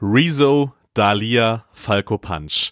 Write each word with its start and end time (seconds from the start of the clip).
Rezo, 0.00 0.74
Dalia, 0.92 1.64
Falco 1.72 2.18
Punch. 2.18 2.70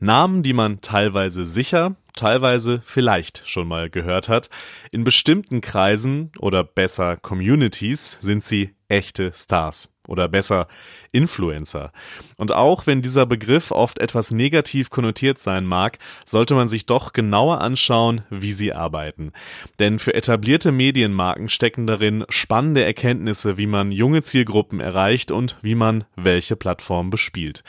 Namen, 0.00 0.42
die 0.42 0.52
man 0.52 0.80
teilweise 0.80 1.44
sicher, 1.44 1.94
teilweise 2.16 2.80
vielleicht 2.84 3.48
schon 3.48 3.68
mal 3.68 3.88
gehört 3.88 4.28
hat. 4.28 4.50
In 4.90 5.04
bestimmten 5.04 5.60
Kreisen 5.60 6.32
oder 6.40 6.64
besser 6.64 7.18
Communities 7.18 8.18
sind 8.20 8.42
sie 8.42 8.74
echte 8.88 9.32
Stars 9.32 9.88
oder 10.06 10.28
besser 10.28 10.68
Influencer. 11.12 11.92
Und 12.36 12.52
auch 12.52 12.86
wenn 12.86 13.02
dieser 13.02 13.26
Begriff 13.26 13.70
oft 13.70 13.98
etwas 13.98 14.30
negativ 14.30 14.90
konnotiert 14.90 15.38
sein 15.38 15.64
mag, 15.64 15.98
sollte 16.24 16.54
man 16.54 16.68
sich 16.68 16.86
doch 16.86 17.12
genauer 17.12 17.60
anschauen, 17.60 18.22
wie 18.30 18.52
sie 18.52 18.72
arbeiten. 18.72 19.32
Denn 19.78 19.98
für 19.98 20.14
etablierte 20.14 20.72
Medienmarken 20.72 21.48
stecken 21.48 21.86
darin 21.86 22.24
spannende 22.28 22.84
Erkenntnisse, 22.84 23.56
wie 23.56 23.66
man 23.66 23.92
junge 23.92 24.22
Zielgruppen 24.22 24.80
erreicht 24.80 25.30
und 25.30 25.56
wie 25.62 25.74
man 25.74 26.04
welche 26.16 26.56
Plattform 26.56 27.10
bespielt. 27.10 27.62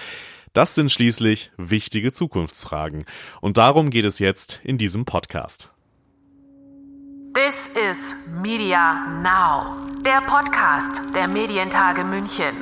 Das 0.53 0.73
sind 0.73 0.91
schließlich 0.91 1.51
wichtige 1.57 2.11
Zukunftsfragen. 2.11 3.05
Und 3.41 3.57
darum 3.57 3.91
geht 3.91 4.05
es 4.05 4.17
jetzt 4.17 4.59
in 4.63 4.79
diesem 4.79 5.05
Podcast. 5.05 5.69
This 7.37 7.67
is 7.67 8.15
Media 8.41 9.05
Now, 9.21 9.75
der 10.03 10.21
Podcast 10.21 11.03
der 11.13 11.27
Medientage 11.27 12.03
München. 12.03 12.55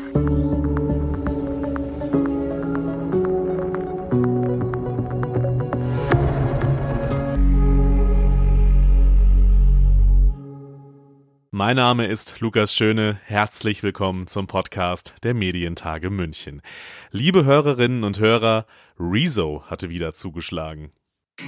Mein 11.52 11.78
Name 11.78 12.08
ist 12.08 12.42
Lukas 12.42 12.74
Schöne. 12.74 13.22
Herzlich 13.24 13.82
willkommen 13.82 14.28
zum 14.28 14.48
Podcast 14.48 15.16
der 15.24 15.34
Medientage 15.34 16.10
München. 16.10 16.62
Liebe 17.12 17.46
Hörerinnen 17.46 18.04
und 18.04 18.20
Hörer, 18.20 18.66
Rezo 19.00 19.64
hatte 19.68 19.88
wieder 19.88 20.12
zugeschlagen. 20.12 20.92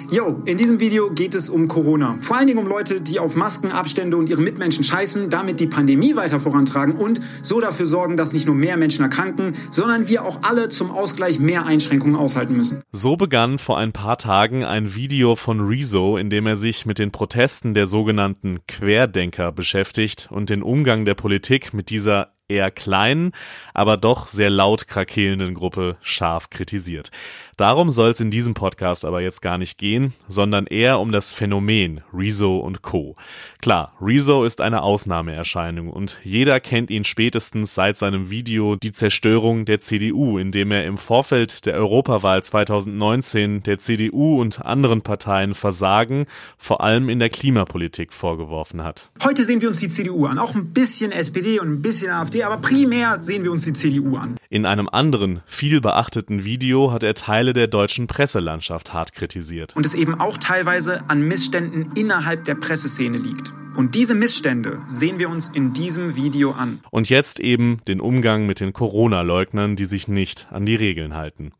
Jo, 0.09 0.41
in 0.45 0.57
diesem 0.57 0.79
Video 0.79 1.09
geht 1.09 1.35
es 1.35 1.49
um 1.49 1.67
Corona. 1.67 2.17
Vor 2.21 2.37
allen 2.37 2.47
Dingen 2.47 2.59
um 2.59 2.67
Leute, 2.67 3.01
die 3.01 3.19
auf 3.19 3.35
Masken, 3.35 3.71
Abstände 3.71 4.15
und 4.15 4.29
ihre 4.29 4.41
Mitmenschen 4.41 4.85
scheißen, 4.85 5.29
damit 5.29 5.59
die 5.59 5.67
Pandemie 5.67 6.15
weiter 6.15 6.39
vorantragen 6.39 6.95
und 6.95 7.19
so 7.41 7.59
dafür 7.59 7.85
sorgen, 7.85 8.15
dass 8.15 8.31
nicht 8.31 8.45
nur 8.45 8.55
mehr 8.55 8.77
Menschen 8.77 9.03
erkranken, 9.03 9.55
sondern 9.69 10.07
wir 10.07 10.23
auch 10.23 10.43
alle 10.43 10.69
zum 10.69 10.91
Ausgleich 10.91 11.39
mehr 11.39 11.65
Einschränkungen 11.65 12.15
aushalten 12.15 12.55
müssen. 12.55 12.83
So 12.93 13.17
begann 13.17 13.59
vor 13.59 13.77
ein 13.77 13.91
paar 13.91 14.17
Tagen 14.17 14.63
ein 14.63 14.95
Video 14.95 15.35
von 15.35 15.59
Rezo, 15.59 16.15
in 16.15 16.29
dem 16.29 16.47
er 16.47 16.55
sich 16.55 16.85
mit 16.85 16.99
den 16.99 17.11
Protesten 17.11 17.73
der 17.73 17.85
sogenannten 17.85 18.59
Querdenker 18.65 19.51
beschäftigt 19.51 20.29
und 20.31 20.49
den 20.49 20.63
Umgang 20.63 21.03
der 21.03 21.15
Politik 21.15 21.73
mit 21.73 21.89
dieser 21.89 22.33
eher 22.49 22.71
kleinen, 22.71 23.31
aber 23.73 23.97
doch 23.97 24.27
sehr 24.27 24.49
laut 24.49 24.87
krakelnden 24.87 25.53
Gruppe 25.53 25.97
scharf 26.01 26.49
kritisiert. 26.49 27.11
Darum 27.57 27.89
soll 27.89 28.11
es 28.11 28.19
in 28.19 28.29
diesem 28.29 28.53
Podcast 28.53 29.03
aber 29.03 29.21
jetzt 29.21 29.41
gar 29.41 29.57
nicht 29.57 29.79
gehen, 29.79 30.13
sondern 30.27 30.67
eher 30.67 30.99
um 30.99 31.11
das 31.11 31.31
Phänomen 31.31 32.01
Rezo 32.13 32.59
und 32.59 32.83
Co. 32.83 33.15
Klar, 33.63 33.93
Rezo 33.99 34.45
ist 34.45 34.61
eine 34.61 34.83
Ausnahmeerscheinung 34.83 35.89
und 35.89 36.19
jeder 36.23 36.59
kennt 36.59 36.91
ihn 36.91 37.03
spätestens 37.03 37.73
seit 37.73 37.97
seinem 37.97 38.29
Video 38.29 38.75
Die 38.75 38.91
Zerstörung 38.91 39.65
der 39.65 39.79
CDU, 39.79 40.37
in 40.37 40.51
dem 40.51 40.71
er 40.71 40.85
im 40.85 40.99
Vorfeld 40.99 41.65
der 41.65 41.73
Europawahl 41.73 42.43
2019 42.43 43.63
der 43.63 43.79
CDU 43.79 44.39
und 44.39 44.63
anderen 44.63 45.01
Parteien 45.01 45.55
Versagen, 45.55 46.27
vor 46.59 46.81
allem 46.81 47.09
in 47.09 47.17
der 47.17 47.29
Klimapolitik, 47.29 48.13
vorgeworfen 48.13 48.83
hat. 48.83 49.09
Heute 49.23 49.43
sehen 49.43 49.61
wir 49.61 49.69
uns 49.69 49.79
die 49.79 49.87
CDU 49.87 50.27
an, 50.27 50.37
auch 50.37 50.53
ein 50.53 50.73
bisschen 50.73 51.11
SPD 51.11 51.59
und 51.59 51.69
ein 51.69 51.81
bisschen 51.81 52.11
AfD, 52.11 52.43
aber 52.43 52.57
primär 52.57 53.17
sehen 53.23 53.43
wir 53.43 53.51
uns 53.51 53.63
die 53.63 53.73
CDU 53.73 54.15
an. 54.15 54.36
In 54.49 54.65
einem 54.65 54.87
anderen, 54.87 55.41
viel 55.45 55.81
beachteten 55.81 56.45
Video 56.45 56.93
hat 56.93 57.03
er 57.03 57.15
Teile 57.15 57.51
der 57.51 57.67
deutschen 57.67 58.07
Presselandschaft 58.07 58.93
hart 58.93 59.11
kritisiert. 59.11 59.75
Und 59.75 59.85
es 59.85 59.93
eben 59.93 60.19
auch 60.21 60.37
teilweise 60.37 61.01
an 61.09 61.27
Missständen 61.27 61.91
innerhalb 61.95 62.45
der 62.45 62.55
Presseszene 62.55 63.17
liegt. 63.17 63.53
Und 63.75 63.93
diese 63.93 64.15
Missstände 64.15 64.81
sehen 64.87 65.19
wir 65.19 65.29
uns 65.29 65.49
in 65.49 65.73
diesem 65.73 66.15
Video 66.15 66.51
an. 66.51 66.79
Und 66.91 67.09
jetzt 67.09 67.41
eben 67.41 67.81
den 67.89 67.99
Umgang 67.99 68.45
mit 68.45 68.61
den 68.61 68.71
Corona-Leugnern, 68.71 69.75
die 69.75 69.85
sich 69.85 70.07
nicht 70.07 70.47
an 70.49 70.65
die 70.65 70.75
Regeln 70.75 71.13
halten. 71.13 71.51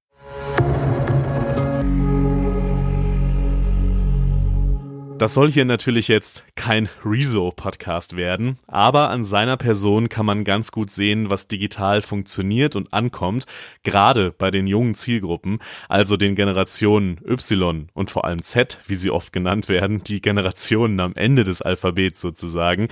Das 5.18 5.34
soll 5.34 5.52
hier 5.52 5.66
natürlich 5.66 6.10
jetzt 6.10 6.44
kein 6.54 6.90
Rezo-Podcast 7.04 8.16
werden, 8.16 8.60
aber 8.68 9.10
an 9.10 9.24
seiner 9.24 9.58
Person 9.58 10.10
kann 10.10 10.28
man 10.28 10.44
ganz 10.44 10.72
gut 10.72 10.92
sehen, 10.92 11.32
was 11.32 11.48
digital 11.48 12.04
funktioniert 12.04 12.76
und 12.76 12.94
ankommt, 12.94 13.48
gerade 13.82 14.32
bei 14.32 14.52
den 14.52 14.68
jungen 14.68 14.94
Zielgruppen, 14.94 15.58
also 15.90 16.18
den 16.18 16.36
Generationen 16.36 17.20
Y 17.28 17.90
und 17.96 18.12
vor 18.12 18.26
allem 18.26 18.44
Z, 18.44 18.80
wie 18.86 18.94
sie 18.94 19.10
oft 19.10 19.34
genannt 19.34 19.70
werden, 19.70 20.04
die 20.04 20.22
Generationen 20.22 21.00
am 21.00 21.16
Ende 21.16 21.44
des 21.44 21.64
Alphabets 21.64 22.22
sozusagen. 22.22 22.88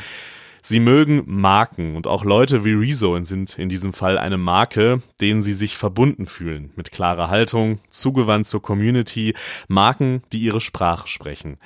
Sie 0.63 0.80
mögen 0.80 1.22
Marken 1.28 1.96
und 1.96 2.07
auch 2.07 2.25
Leute 2.25 2.66
wie 2.66 2.74
Rezo 2.74 3.24
sind 3.24 3.59
in 3.59 3.69
diesem 3.69 3.94
Fall 3.94 4.18
eine 4.18 4.40
Marke, 4.40 5.03
denen 5.22 5.44
sie 5.44 5.53
sich 5.53 5.78
verbunden 5.78 6.25
fühlen, 6.25 6.72
mit 6.75 6.92
klarer 6.92 7.30
Haltung, 7.30 7.78
zugewandt 7.92 8.47
zur 8.47 8.63
Community, 8.63 9.36
Marken, 9.68 10.24
die 10.34 10.40
ihre 10.40 10.59
Sprache 10.59 11.07
sprechen. 11.07 11.59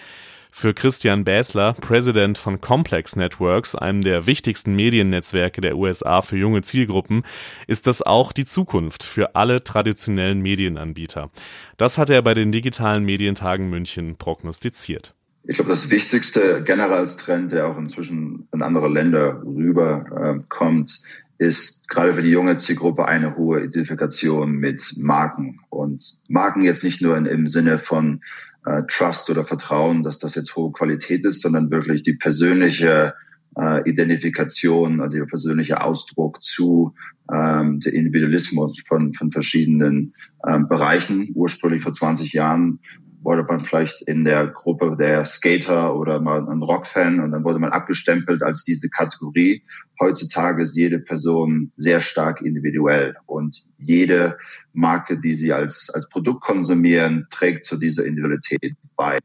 Für 0.52 0.74
Christian 0.74 1.24
Bäsler, 1.24 1.74
President 1.74 2.38
von 2.38 2.60
Complex 2.60 3.16
Networks, 3.16 3.76
einem 3.76 4.02
der 4.02 4.26
wichtigsten 4.26 4.76
Mediennetzwerke 4.76 5.62
der 5.62 5.78
USA 5.78 6.22
für 6.22 6.38
junge 6.38 6.64
Zielgruppen, 6.64 7.24
ist 7.68 7.88
das 7.88 8.02
auch 8.02 8.32
die 8.32 8.46
Zukunft 8.46 9.04
für 9.04 9.36
alle 9.36 9.64
traditionellen 9.64 10.42
Medienanbieter. 10.42 11.30
Das 11.78 11.98
hat 11.98 12.09
er 12.09 12.22
bei 12.24 12.34
den 12.34 12.52
digitalen 12.52 13.06
Medientagen 13.06 13.70
München 13.70 14.18
prognostiziert. 14.18 15.14
Ich 15.44 15.56
glaube, 15.56 15.70
das 15.70 15.90
wichtigste 15.90 16.64
generell 16.64 16.94
als 16.94 17.18
Trend, 17.18 17.52
der 17.52 17.68
auch 17.68 17.78
inzwischen 17.78 18.48
in 18.52 18.62
andere 18.62 18.90
Länder 18.90 19.42
rüberkommt, 19.44 20.90
äh, 20.90 21.46
ist 21.46 21.88
gerade 21.88 22.14
für 22.14 22.22
die 22.22 22.32
junge 22.32 22.58
Zielgruppe 22.58 23.06
eine 23.06 23.38
hohe 23.38 23.62
Identifikation 23.62 24.52
mit 24.52 24.96
Marken. 24.98 25.62
Und 25.70 26.20
Marken 26.28 26.62
jetzt 26.62 26.84
nicht 26.84 27.02
nur 27.02 27.16
im 27.16 27.48
Sinne 27.48 27.80
von 27.80 28.22
äh, 28.66 28.84
Trust 28.88 29.30
oder 29.30 29.44
Vertrauen, 29.44 30.03
dass 30.03 30.18
das 30.20 30.36
jetzt 30.36 30.56
hohe 30.56 30.72
Qualität 30.72 31.25
ist, 31.25 31.42
sondern 31.42 31.72
wirklich 31.72 32.03
die 32.03 32.14
persönliche 32.14 33.14
äh, 33.58 33.90
Identifikation 33.90 35.00
und 35.00 35.14
der 35.14 35.25
persönliche 35.25 35.81
Ausdruck 35.81 36.42
zu 36.42 36.94
ähm, 37.31 37.80
der 37.80 37.94
Individualismus 37.94 38.81
von, 38.88 39.14
von 39.14 39.31
verschiedenen 39.31 40.14
ähm, 40.47 40.68
Bereichen. 40.68 41.31
Ursprünglich 41.34 41.84
vor 41.84 41.94
20 41.94 42.34
Jahren 42.34 42.80
wurde 43.22 43.44
man 43.44 43.63
vielleicht 43.63 44.02
in 44.03 44.24
der 44.24 44.47
Gruppe 44.47 44.96
der 44.97 45.25
Skater 45.25 45.96
oder 45.96 46.19
mal 46.19 46.47
ein 46.47 46.62
Rockfan 46.62 47.19
und 47.19 47.31
dann 47.31 47.44
wurde 47.44 47.59
man 47.59 47.72
abgestempelt 47.72 48.41
als 48.41 48.63
diese 48.63 48.90
Kategorie. 48.90 49.63
Heutzutage 50.00 50.63
ist 50.63 50.78
jede 50.78 51.00
Person 51.00 51.72
sehr 51.75 52.00
stark 52.00 52.41
individuell 52.41 53.16
und 53.25 53.63
jede 53.78 54.38
Marke, 54.74 55.19
die 55.19 55.35
sie 55.35 55.52
als, 55.52 55.90
als 55.94 56.08
Produkt 56.09 56.41
konsumieren, 56.41 57.28
trägt 57.29 57.66
zu 57.66 57.78
dieser 57.78 58.06
Individualität 58.06 58.75
bei. 58.96 59.18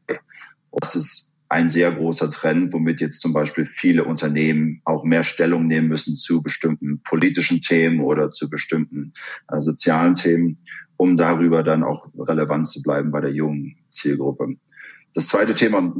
Und 0.69 0.83
das 0.83 0.95
ist 0.95 1.31
ein 1.47 1.69
sehr 1.69 1.91
großer 1.91 2.31
Trend, 2.31 2.73
womit 2.73 3.01
jetzt 3.01 3.21
zum 3.21 3.31
Beispiel 3.31 3.65
viele 3.65 4.03
Unternehmen 4.03 4.81
auch 4.83 5.03
mehr 5.03 5.23
Stellung 5.23 5.67
nehmen 5.67 5.87
müssen 5.87 6.15
zu 6.15 6.41
bestimmten 6.41 7.01
politischen 7.03 7.61
Themen 7.61 8.01
oder 8.01 8.29
zu 8.29 8.49
bestimmten 8.49 9.13
äh, 9.49 9.59
sozialen 9.59 10.15
Themen 10.15 10.57
um 10.97 11.17
darüber 11.17 11.63
dann 11.63 11.83
auch 11.83 12.07
relevant 12.17 12.67
zu 12.67 12.81
bleiben 12.81 13.11
bei 13.11 13.21
der 13.21 13.31
jungen 13.31 13.75
Zielgruppe. 13.89 14.55
Das 15.13 15.27
zweite 15.27 15.55
Thema 15.55 15.93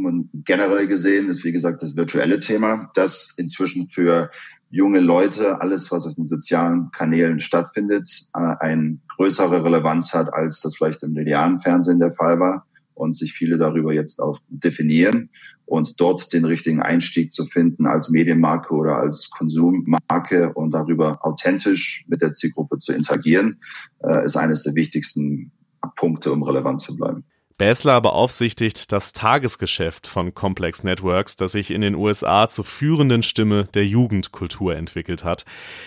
generell 0.43 0.87
gesehen 0.87 1.29
ist, 1.29 1.45
wie 1.45 1.53
gesagt, 1.53 1.81
das 1.81 1.95
virtuelle 1.95 2.41
Thema, 2.41 2.91
das 2.95 3.33
inzwischen 3.37 3.87
für 3.87 4.29
junge 4.69 4.99
Leute 4.99 5.61
alles, 5.61 5.89
was 5.91 6.05
auf 6.05 6.15
den 6.15 6.27
sozialen 6.27 6.91
Kanälen 6.91 7.39
stattfindet, 7.39 8.09
äh, 8.33 8.55
eine 8.59 8.99
größere 9.15 9.63
Relevanz 9.63 10.13
hat, 10.13 10.33
als 10.33 10.61
das 10.61 10.75
vielleicht 10.75 11.01
im 11.03 11.15
linearen 11.15 11.61
Fernsehen 11.61 11.99
der 11.99 12.11
Fall 12.11 12.39
war 12.41 12.65
und 12.93 13.15
sich 13.15 13.31
viele 13.31 13.57
darüber 13.57 13.93
jetzt 13.93 14.19
auch 14.19 14.39
definieren 14.49 15.29
und 15.65 15.99
dort 15.99 16.31
den 16.33 16.45
richtigen 16.45 16.81
Einstieg 16.81 17.31
zu 17.31 17.45
finden 17.45 17.85
als 17.85 18.09
Medienmarke 18.09 18.73
oder 18.73 18.97
als 18.97 19.29
Konsummarke 19.29 20.53
und 20.53 20.71
darüber 20.71 21.25
authentisch 21.25 22.05
mit 22.07 22.21
der 22.21 22.33
Zielgruppe 22.33 22.77
zu 22.77 22.93
interagieren, 22.93 23.59
äh, 24.03 24.25
ist 24.25 24.37
eines 24.37 24.63
der 24.63 24.75
wichtigsten 24.75 25.51
Punkte, 25.95 26.31
um 26.31 26.43
relevant 26.43 26.81
zu 26.81 26.95
bleiben. 26.95 27.25
Basler 27.57 28.01
beaufsichtigt 28.01 28.91
das 28.91 29.13
Tagesgeschäft 29.13 30.07
von 30.07 30.33
Complex 30.33 30.83
Networks, 30.83 31.37
das 31.37 31.53
sich 31.53 31.71
in 31.71 31.79
den 31.79 31.95
USA 31.95 32.49
zur 32.49 32.65
führenden 32.65 33.23
Stimme 33.23 33.63
der 33.73 33.85
Jugendkultur 33.85 34.75
entwickelt 34.75 35.23
hat. 35.23 35.45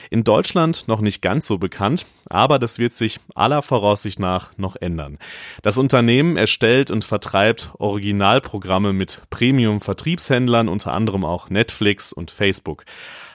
In 0.09 0.25
Deutschland 0.25 0.89
noch 0.89 1.03
nicht 1.03 1.21
ganz 1.21 1.47
so 1.47 1.59
bekannt, 1.59 2.07
aber 2.31 2.59
das 2.59 2.79
wird 2.79 2.95
sich 2.95 3.21
aller 3.35 3.61
Voraussicht 3.61 4.19
nach 4.19 4.57
noch 4.57 4.77
ändern. 4.77 5.19
Das 5.63 5.77
Unternehmen 5.77 6.39
erstellt 6.39 6.91
und 6.91 7.05
vertreibt 7.05 7.73
Originalprogramme 7.79 8.95
mit 8.95 9.21
Premium-Vertriebshändlern, 9.29 10.71
unter 10.71 10.95
anderem 10.95 11.27
auch 11.27 11.51
Netflix 11.51 12.15
und 12.15 12.31
Facebook. 12.31 12.87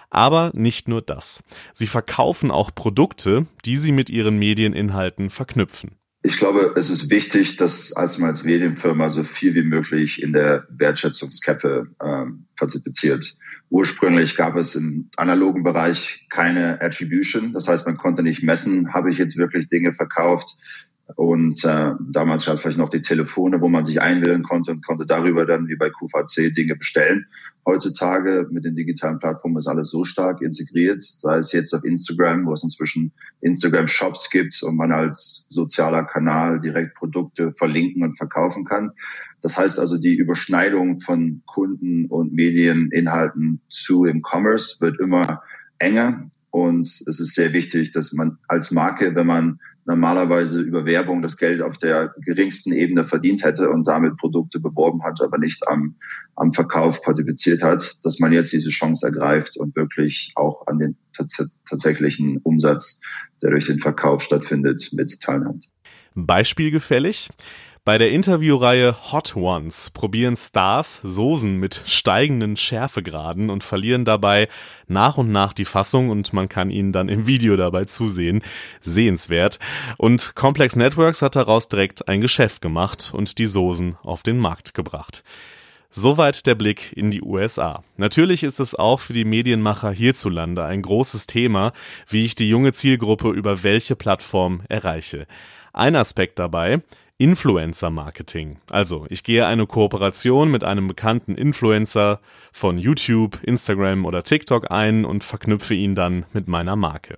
Aber 0.09 0.50
nicht 0.56 0.88
nur 0.88 1.03
das. 1.03 1.44
Sie 1.74 1.88
verkaufen 1.88 2.50
auch 2.50 2.71
Produkte, 2.74 3.45
die 3.63 3.77
sie 3.77 3.91
mit 3.91 4.09
ihren 4.09 4.38
Medieninhalten 4.38 5.29
verknüpfen. 5.29 5.97
Ich 6.25 6.38
glaube, 6.38 6.74
es 6.78 6.90
ist 6.90 7.10
wichtig, 7.10 7.58
dass 7.58 7.92
als 7.92 8.18
man 8.18 8.30
als 8.30 8.46
Medienfirma 8.46 9.10
so 9.10 9.25
viel 9.25 9.56
wie 9.56 9.64
möglich 9.64 10.24
in 10.24 10.31
der 10.31 10.66
Wertschätzungskette 10.70 11.88
ähm, 12.02 12.46
partizipiert. 12.56 13.36
Ursprünglich 13.70 14.38
gab 14.38 14.56
es 14.56 14.75
im 14.75 15.10
analogen 15.18 15.64
Bereich 15.64 16.25
keine 16.30 16.81
Attribution. 16.81 17.52
Das 17.52 17.68
heißt, 17.68 17.86
man 17.88 17.98
konnte 17.98 18.24
nicht 18.24 18.42
messen, 18.42 18.94
habe 18.94 19.12
ich 19.12 19.18
jetzt 19.18 19.38
wirklich 19.38 19.68
Dinge 19.68 19.92
verkauft, 19.92 20.56
und 21.15 21.63
äh, 21.65 21.91
damals 22.00 22.47
es 22.47 22.61
vielleicht 22.61 22.77
noch 22.77 22.89
die 22.89 23.01
Telefone, 23.01 23.59
wo 23.59 23.67
man 23.67 23.83
sich 23.83 24.01
einwählen 24.01 24.41
konnte 24.41 24.71
und 24.71 24.85
konnte 24.85 25.05
darüber 25.05 25.45
dann 25.45 25.67
wie 25.67 25.75
bei 25.75 25.89
QVC 25.89 26.53
Dinge 26.53 26.75
bestellen. 26.75 27.25
Heutzutage 27.65 28.47
mit 28.51 28.63
den 28.63 28.75
digitalen 28.75 29.19
Plattformen 29.19 29.57
ist 29.57 29.67
alles 29.67 29.89
so 29.89 30.05
stark 30.05 30.41
integriert, 30.41 31.01
sei 31.01 31.38
es 31.38 31.51
jetzt 31.51 31.73
auf 31.73 31.83
Instagram, 31.83 32.45
wo 32.45 32.53
es 32.53 32.63
inzwischen 32.63 33.11
Instagram-Shops 33.41 34.29
gibt 34.31 34.63
und 34.63 34.77
man 34.77 34.91
als 34.91 35.45
sozialer 35.50 36.03
Kanal 36.03 36.59
direkt 36.59 36.95
Produkte 36.95 37.53
verlinken 37.53 38.03
und 38.03 38.17
verkaufen 38.17 38.63
kann. 38.63 38.91
Das 39.41 39.57
heißt 39.57 39.79
also, 39.79 39.97
die 40.00 40.15
Überschneidung 40.15 41.00
von 41.00 41.44
Kunden 41.45 42.05
und 42.05 42.33
Medieninhalten 42.33 43.61
zu 43.69 44.05
im 44.05 44.21
Commerce 44.21 44.79
wird 44.79 45.00
immer 45.01 45.41
enger. 45.79 46.31
Und 46.53 46.85
es 46.85 47.19
ist 47.19 47.33
sehr 47.33 47.51
wichtig, 47.51 47.94
dass 47.94 48.13
man 48.13 48.38
als 48.47 48.69
Marke, 48.69 49.15
wenn 49.15 49.25
man 49.25 49.59
normalerweise 49.85 50.61
über 50.61 50.85
Werbung 50.85 51.23
das 51.23 51.38
Geld 51.38 51.63
auf 51.63 51.79
der 51.79 52.13
geringsten 52.23 52.73
Ebene 52.73 53.07
verdient 53.07 53.44
hätte 53.44 53.71
und 53.71 53.88
damit 53.88 54.17
Produkte 54.17 54.59
beworben 54.59 55.03
hat, 55.03 55.19
aber 55.19 55.39
nicht 55.39 55.67
am, 55.67 55.95
am 56.35 56.53
Verkauf 56.53 57.01
partizipiert 57.01 57.63
hat, 57.63 57.97
dass 58.03 58.19
man 58.19 58.31
jetzt 58.31 58.53
diese 58.53 58.69
Chance 58.69 59.07
ergreift 59.07 59.57
und 59.57 59.75
wirklich 59.75 60.31
auch 60.35 60.67
an 60.67 60.77
den 60.77 60.95
tats 61.13 61.44
tatsächlichen 61.67 62.38
Umsatz, 62.44 63.01
der 63.41 63.50
durch 63.50 63.65
den 63.65 63.79
Verkauf 63.79 64.21
stattfindet, 64.21 64.91
mit 64.94 65.19
teilnimmt. 65.21 65.67
Beispielgefällig? 66.13 67.29
Bei 67.85 67.97
der 67.97 68.12
Interviewreihe 68.12 68.95
Hot 69.12 69.35
Ones 69.35 69.89
probieren 69.89 70.38
Stars 70.38 71.01
Soßen 71.03 71.57
mit 71.57 71.81
steigenden 71.85 72.56
Schärfegraden 72.56 73.50
und 73.50 73.62
verlieren 73.62 74.06
dabei 74.06 74.47
nach 74.88 75.18
und 75.18 75.33
nach 75.33 75.51
die 75.51 75.65
Fassung 75.65 76.09
und 76.09 76.31
man 76.31 76.47
kann 76.47 76.69
ihnen 76.69 76.94
dann 76.94 77.09
im 77.09 77.27
Video 77.27 77.57
dabei 77.57 77.83
zusehen. 77.83 78.41
Sehenswert. 78.80 79.59
Und 79.97 80.33
Complex 80.33 80.77
Networks 80.77 81.21
hat 81.21 81.35
daraus 81.35 81.68
direkt 81.68 82.07
ein 82.07 82.21
Geschäft 82.21 82.62
gemacht 82.62 83.12
und 83.13 83.38
die 83.38 83.47
Soßen 83.47 83.97
auf 84.01 84.24
den 84.24 84.38
Markt 84.38 84.74
gebracht. 84.74 85.21
Soweit 85.89 86.45
der 86.45 86.56
Blick 86.56 86.94
in 86.95 87.12
die 87.12 87.21
USA. 87.21 87.83
Natürlich 87.97 88.44
ist 88.44 88.62
es 88.62 88.75
auch 88.75 89.01
für 89.01 89.13
die 89.13 89.25
Medienmacher 89.25 89.91
hierzulande 89.91 90.63
ein 90.63 90.83
großes 90.83 91.27
Thema, 91.27 91.74
wie 92.07 92.24
ich 92.24 92.36
die 92.36 92.47
junge 92.47 92.71
Zielgruppe 92.71 93.29
über 93.31 93.62
welche 93.62 93.97
Plattform 93.97 94.62
erreiche. 94.69 95.27
Ein 95.74 95.97
Aspekt 95.97 96.39
dabei, 96.39 96.81
Influencer-Marketing. 97.24 98.58
Also, 98.70 99.06
ich 99.08 99.24
gehe 99.24 99.46
eine 99.46 99.66
Kooperation 99.66 100.52
mit 100.52 100.66
einem 100.66 100.90
bekannten 100.90 101.36
Influencer 101.36 102.20
von 102.52 102.78
YouTube, 102.78 103.40
Instagram 103.44 104.06
oder 104.06 104.24
TikTok 104.24 104.70
ein 104.72 105.06
und 105.06 105.24
verknüpfe 105.24 105.74
ihn 105.74 105.96
dann 105.96 106.25
mit 106.34 106.50
meiner 106.50 106.75
Marke. 106.75 107.16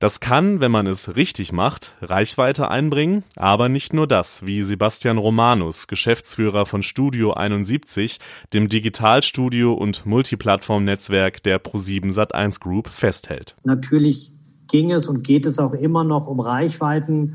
Das 0.00 0.20
kann, 0.20 0.60
wenn 0.60 0.70
man 0.70 0.86
es 0.86 1.16
richtig 1.16 1.50
macht, 1.50 1.94
Reichweite 2.02 2.70
einbringen, 2.70 3.24
aber 3.36 3.70
nicht 3.70 3.94
nur 3.94 4.06
das, 4.06 4.44
wie 4.44 4.62
Sebastian 4.62 5.16
Romanus, 5.16 5.86
Geschäftsführer 5.86 6.66
von 6.66 6.82
Studio 6.82 7.32
71, 7.32 8.18
dem 8.52 8.68
Digitalstudio 8.68 9.72
und 9.72 10.04
Multiplattformnetzwerk 10.04 11.42
der 11.42 11.62
Pro7 11.62 12.12
Sat1 12.12 12.60
Group 12.60 12.88
festhält. 12.88 13.56
Natürlich 13.64 14.34
ging 14.70 14.92
es 14.92 15.06
und 15.06 15.24
geht 15.24 15.46
es 15.46 15.58
auch 15.58 15.72
immer 15.72 16.04
noch 16.04 16.26
um 16.26 16.38
Reichweiten 16.38 17.34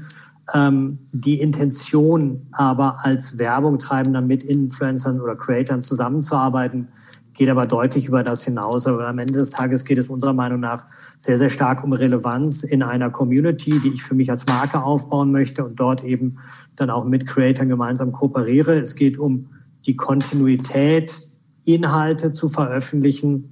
die 0.54 1.40
Intention 1.40 2.48
aber 2.52 3.00
als 3.02 3.40
Werbung 3.40 3.80
treibender 3.80 4.22
mit 4.22 4.44
Influencern 4.44 5.20
oder 5.20 5.36
Creators 5.36 5.88
zusammenzuarbeiten, 5.88 6.90
geht 7.34 7.50
aber 7.50 7.68
deutlich 7.68 8.08
über 8.08 8.24
das 8.24 8.46
hinaus. 8.46 8.88
Aber 8.88 9.08
am 9.08 9.20
Ende 9.20 9.34
des 9.34 9.52
Tages 9.52 9.86
geht 9.86 9.98
es 9.98 10.10
unserer 10.10 10.34
Meinung 10.34 10.60
nach 10.60 10.86
sehr, 11.18 11.38
sehr 11.38 11.50
stark 11.50 11.84
um 11.84 11.94
Relevanz 11.94 12.64
in 12.64 12.84
einer 12.84 13.10
Community, 13.10 13.80
die 13.80 13.90
ich 13.90 14.04
für 14.04 14.16
mich 14.16 14.32
als 14.32 14.46
Marke 14.48 14.82
aufbauen 14.82 15.32
möchte 15.32 15.64
und 15.64 15.80
dort 15.80 16.04
eben 16.04 16.38
dann 16.76 16.90
auch 16.90 17.06
mit 17.06 17.28
Creators 17.28 17.68
gemeinsam 17.68 18.12
kooperiere. 18.12 18.80
Es 18.80 18.96
geht 18.96 19.18
um 19.18 19.50
die 19.86 19.96
Kontinuität, 19.96 21.22
Inhalte 21.66 22.32
zu 22.32 22.48
veröffentlichen 22.48 23.50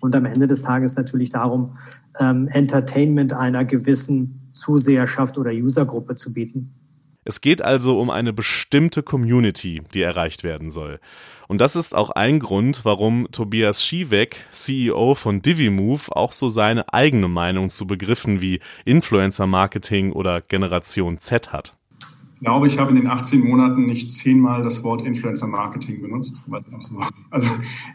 und 0.00 0.14
am 0.16 0.24
Ende 0.24 0.48
des 0.48 0.62
Tages 0.62 0.96
natürlich 0.96 1.30
darum, 1.30 1.76
ähm, 2.18 2.48
Entertainment 2.48 3.32
einer 3.32 3.64
gewissen 3.64 4.41
Zuseherschaft 4.52 5.38
oder 5.38 5.50
Usergruppe 5.50 6.14
zu 6.14 6.32
bieten. 6.32 6.70
Es 7.24 7.40
geht 7.40 7.62
also 7.62 8.00
um 8.00 8.10
eine 8.10 8.32
bestimmte 8.32 9.02
Community, 9.02 9.82
die 9.94 10.02
erreicht 10.02 10.42
werden 10.42 10.70
soll. 10.70 10.98
Und 11.46 11.60
das 11.60 11.76
ist 11.76 11.94
auch 11.94 12.10
ein 12.10 12.40
Grund, 12.40 12.84
warum 12.84 13.28
Tobias 13.30 13.84
Schiewek, 13.84 14.44
CEO 14.50 15.14
von 15.14 15.40
Divimove, 15.40 16.10
auch 16.16 16.32
so 16.32 16.48
seine 16.48 16.92
eigene 16.92 17.28
Meinung 17.28 17.68
zu 17.68 17.86
Begriffen 17.86 18.40
wie 18.40 18.60
Influencer 18.84 19.46
Marketing 19.46 20.12
oder 20.12 20.40
Generation 20.40 21.18
Z 21.18 21.52
hat 21.52 21.74
glaube, 22.42 22.66
ich 22.66 22.78
habe 22.78 22.90
in 22.90 22.96
den 22.96 23.06
18 23.06 23.40
Monaten 23.40 23.86
nicht 23.86 24.12
zehnmal 24.12 24.62
das 24.62 24.82
Wort 24.82 25.02
Influencer 25.02 25.46
Marketing 25.46 26.02
benutzt. 26.02 26.50
Also 27.30 27.50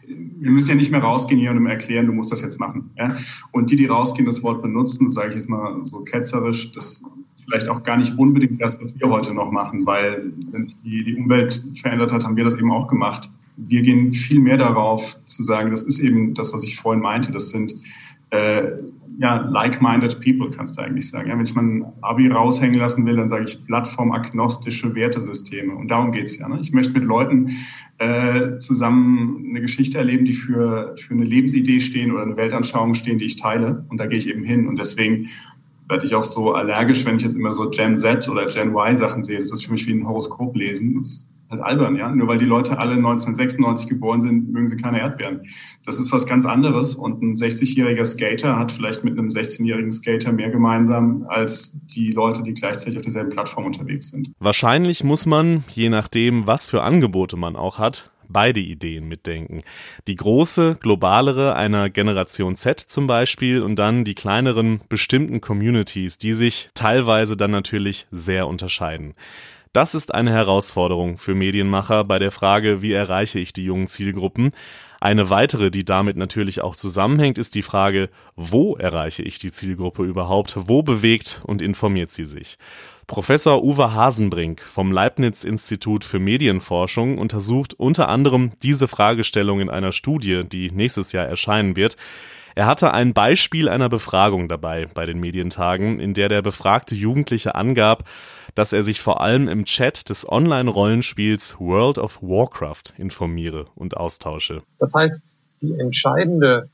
wir 0.07 0.51
müssen 0.51 0.69
ja 0.69 0.75
nicht 0.75 0.91
mehr 0.91 1.01
rausgehen 1.01 1.39
hier 1.39 1.51
und 1.51 1.65
erklären, 1.65 2.07
du 2.07 2.13
musst 2.13 2.31
das 2.31 2.41
jetzt 2.41 2.59
machen. 2.59 2.91
Ja? 2.97 3.17
Und 3.51 3.71
die, 3.71 3.75
die 3.75 3.85
rausgehen, 3.85 4.25
das 4.25 4.43
Wort 4.43 4.61
benutzen, 4.61 5.09
sage 5.09 5.29
ich 5.29 5.35
jetzt 5.35 5.49
mal 5.49 5.85
so 5.85 5.99
ketzerisch, 6.01 6.71
das 6.71 7.03
vielleicht 7.43 7.69
auch 7.69 7.83
gar 7.83 7.97
nicht 7.97 8.17
unbedingt 8.17 8.61
das, 8.61 8.81
was 8.81 8.91
wir 8.95 9.09
heute 9.09 9.33
noch 9.33 9.51
machen, 9.51 9.85
weil 9.85 10.33
wenn 10.51 10.73
die, 10.83 11.03
die 11.03 11.15
Umwelt 11.15 11.63
verändert 11.73 12.11
hat, 12.11 12.25
haben 12.25 12.35
wir 12.35 12.43
das 12.43 12.55
eben 12.55 12.71
auch 12.71 12.87
gemacht. 12.87 13.29
Wir 13.55 13.81
gehen 13.81 14.13
viel 14.13 14.39
mehr 14.39 14.57
darauf 14.57 15.17
zu 15.25 15.43
sagen, 15.43 15.71
das 15.71 15.83
ist 15.83 15.99
eben 15.99 16.33
das, 16.33 16.53
was 16.53 16.63
ich 16.63 16.77
vorhin 16.77 17.01
meinte, 17.01 17.31
das 17.31 17.49
sind 17.49 17.73
äh, 18.29 18.71
ja, 19.19 19.37
like-minded 19.37 20.21
people, 20.21 20.51
kannst 20.55 20.77
du 20.77 20.83
eigentlich 20.83 21.09
sagen. 21.09 21.29
Ja, 21.29 21.35
wenn 21.35 21.45
ich 21.45 21.55
mein 21.55 21.85
Abi 22.01 22.27
raushängen 22.27 22.79
lassen 22.79 23.05
will, 23.05 23.15
dann 23.15 23.29
sage 23.29 23.45
ich 23.45 23.65
plattformagnostische 23.65 24.93
Wertesysteme. 24.93 25.73
Und 25.73 25.87
darum 25.87 26.11
geht's 26.11 26.37
ja. 26.37 26.47
Ne? 26.47 26.59
Ich 26.61 26.71
möchte 26.71 26.93
mit 26.93 27.03
Leuten 27.03 27.57
äh, 27.97 28.57
zusammen 28.59 29.47
eine 29.49 29.61
Geschichte 29.61 29.97
erleben, 29.97 30.25
die 30.25 30.33
für, 30.33 30.95
für 30.99 31.15
eine 31.15 31.23
Lebensidee 31.23 31.79
stehen 31.79 32.11
oder 32.11 32.23
eine 32.23 32.37
Weltanschauung 32.37 32.93
stehen, 32.93 33.17
die 33.17 33.25
ich 33.25 33.37
teile. 33.37 33.85
Und 33.89 33.97
da 33.97 34.05
gehe 34.05 34.19
ich 34.19 34.29
eben 34.29 34.43
hin. 34.43 34.67
Und 34.67 34.77
deswegen 34.77 35.29
werde 35.89 36.05
ich 36.05 36.13
auch 36.13 36.23
so 36.23 36.53
allergisch, 36.53 37.05
wenn 37.05 37.15
ich 37.15 37.23
jetzt 37.23 37.35
immer 37.35 37.53
so 37.53 37.69
Gen 37.71 37.97
Z 37.97 38.29
oder 38.29 38.45
Gen 38.45 38.69
Y 38.69 38.95
Sachen 38.95 39.23
sehe. 39.23 39.39
Das 39.39 39.51
ist 39.51 39.65
für 39.65 39.71
mich 39.71 39.87
wie 39.87 39.93
ein 39.93 40.07
Horoskop 40.07 40.55
lesen. 40.55 40.95
Das 40.97 41.25
halt 41.49 41.61
albern, 41.61 41.95
ja. 41.95 42.13
Nur 42.13 42.27
weil 42.27 42.37
die 42.37 42.45
Leute 42.45 42.77
alle 42.79 42.93
1996 42.93 43.89
geboren 43.89 44.21
sind, 44.21 44.51
mögen 44.51 44.67
sie 44.67 44.77
keine 44.77 44.99
Erdbeeren. 44.99 45.47
Das 45.85 45.99
ist 45.99 46.11
was 46.11 46.25
ganz 46.25 46.45
anderes. 46.45 46.95
Und 46.95 47.21
ein 47.21 47.33
60-jähriger 47.33 48.05
Skater 48.05 48.57
hat 48.57 48.71
vielleicht 48.71 49.03
mit 49.03 49.17
einem 49.17 49.29
16-jährigen 49.29 49.91
Skater 49.91 50.31
mehr 50.31 50.49
gemeinsam 50.49 51.25
als 51.27 51.85
die 51.87 52.11
Leute, 52.11 52.43
die 52.43 52.53
gleichzeitig 52.53 52.97
auf 52.97 53.03
derselben 53.03 53.29
Plattform 53.29 53.65
unterwegs 53.65 54.09
sind. 54.09 54.31
Wahrscheinlich 54.39 55.03
muss 55.03 55.25
man, 55.25 55.63
je 55.73 55.89
nachdem, 55.89 56.47
was 56.47 56.67
für 56.67 56.83
Angebote 56.83 57.37
man 57.37 57.55
auch 57.55 57.79
hat, 57.79 58.11
beide 58.29 58.59
Ideen 58.59 59.07
mitdenken. 59.07 59.61
Die 60.07 60.15
große, 60.15 60.77
globalere 60.81 61.55
einer 61.55 61.89
Generation 61.89 62.55
Z 62.55 62.79
zum 62.79 63.07
Beispiel 63.07 63.61
und 63.61 63.77
dann 63.77 64.03
die 64.03 64.15
kleineren, 64.15 64.81
bestimmten 64.89 65.41
Communities, 65.41 66.17
die 66.17 66.33
sich 66.33 66.69
teilweise 66.73 67.37
dann 67.37 67.51
natürlich 67.51 68.07
sehr 68.11 68.47
unterscheiden. 68.47 69.13
Das 69.77 69.93
ist 69.93 70.11
eine 70.11 70.31
Herausforderung 70.31 71.19
für 71.19 71.35
Medienmacher 71.35 72.03
bei 72.03 72.17
der 72.17 72.31
Frage, 72.31 72.81
wie 72.81 72.93
erreiche 72.93 73.37
ich 73.37 73.53
die 73.53 73.63
jungen 73.63 73.85
Zielgruppen. 73.85 74.49
Eine 74.99 75.29
weitere, 75.29 75.69
die 75.69 75.85
damit 75.85 76.17
natürlich 76.17 76.61
auch 76.61 76.75
zusammenhängt, 76.75 77.37
ist 77.37 77.53
die 77.53 77.61
Frage, 77.61 78.09
wo 78.35 78.75
erreiche 78.75 79.21
ich 79.21 79.37
die 79.37 79.51
Zielgruppe 79.51 80.03
überhaupt? 80.03 80.57
Wo 80.61 80.81
bewegt 80.81 81.41
und 81.43 81.61
informiert 81.61 82.09
sie 82.09 82.25
sich? 82.25 82.57
Professor 83.05 83.63
Uwe 83.63 83.93
Hasenbrink 83.93 84.61
vom 84.61 84.91
Leibniz 84.91 85.43
Institut 85.43 86.03
für 86.03 86.17
Medienforschung 86.17 87.19
untersucht 87.19 87.75
unter 87.75 88.09
anderem 88.09 88.53
diese 88.63 88.87
Fragestellung 88.87 89.59
in 89.59 89.69
einer 89.69 89.91
Studie, 89.91 90.39
die 90.39 90.71
nächstes 90.71 91.11
Jahr 91.11 91.27
erscheinen 91.27 91.75
wird. 91.75 91.97
Er 92.55 92.65
hatte 92.65 92.95
ein 92.95 93.13
Beispiel 93.13 93.69
einer 93.69 93.89
Befragung 93.89 94.47
dabei 94.47 94.87
bei 94.91 95.05
den 95.05 95.19
Medientagen, 95.19 95.99
in 95.99 96.15
der 96.15 96.29
der 96.29 96.41
befragte 96.41 96.95
Jugendliche 96.95 97.53
angab, 97.53 98.05
dass 98.57 98.73
er 98.73 98.81
sich 98.81 99.01
vor 99.01 99.21
allem 99.21 99.47
im 99.47 99.65
Chat 99.65 100.09
des 100.09 100.27
Online-Rollenspiels 100.27 101.59
World 101.59 101.99
of 101.99 102.23
Warcraft 102.23 102.93
informiere 102.97 103.67
und 103.75 103.95
austausche. 103.95 104.63
Das 104.79 104.95
heißt, 104.95 105.21
die 105.61 105.73
entscheidende 105.73 106.67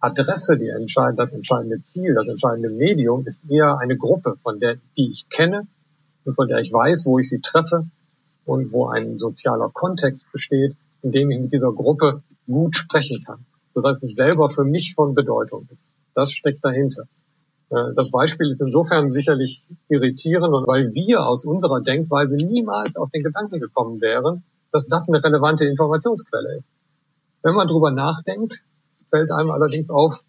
Adresse, 0.00 0.56
die 0.56 0.68
entscheid 0.68 1.14
das 1.18 1.34
entscheidende 1.34 1.82
Ziel, 1.82 2.14
das 2.14 2.26
entscheidende 2.26 2.70
Medium 2.70 3.26
ist 3.26 3.40
eher 3.50 3.76
eine 3.78 3.98
Gruppe, 3.98 4.36
von 4.42 4.60
der, 4.60 4.76
die 4.96 5.10
ich 5.12 5.28
kenne 5.28 5.66
und 6.24 6.36
von 6.36 6.48
der 6.48 6.60
ich 6.60 6.72
weiß, 6.72 7.04
wo 7.04 7.18
ich 7.18 7.28
sie 7.28 7.40
treffe 7.40 7.84
und 8.46 8.72
wo 8.72 8.86
ein 8.86 9.18
sozialer 9.18 9.68
Kontext 9.68 10.24
besteht, 10.32 10.74
in 11.02 11.12
dem 11.12 11.30
ich 11.30 11.38
mit 11.38 11.52
dieser 11.52 11.72
Gruppe 11.72 12.22
gut 12.46 12.76
sprechen 12.76 13.22
kann. 13.24 13.44
sodass 13.74 14.02
es 14.02 14.14
selber 14.14 14.48
für 14.50 14.64
mich 14.64 14.94
von 14.94 15.14
Bedeutung 15.14 15.66
ist. 15.70 15.84
Das 16.14 16.32
steckt 16.32 16.64
dahinter. 16.64 17.04
Äh, 17.72 17.94
das 17.94 18.10
Beispiel 18.10 18.50
ist 18.50 18.60
insofern 18.60 19.12
sicherlich 19.12 19.62
irritierend 19.88 20.52
weil 20.66 20.92
wir 20.92 21.26
aus 21.26 21.44
unserer 21.44 21.80
Denkweise 21.80 22.36
niemals 22.36 22.96
auf 22.96 23.10
den 23.10 23.22
Gedanken 23.22 23.60
gekommen 23.60 24.00
wären, 24.00 24.44
dass 24.70 24.86
das 24.86 25.08
eine 25.08 25.22
relevante 25.22 25.64
Informationsquelle 25.64 26.56
ist. 26.56 26.66
Wenn 27.42 27.54
man 27.54 27.68
drüber 27.68 27.90
nachdenkt, 27.90 28.62
fällt 29.10 29.30
einem 29.30 29.50
allerdings 29.50 29.90
auf, 29.90 30.20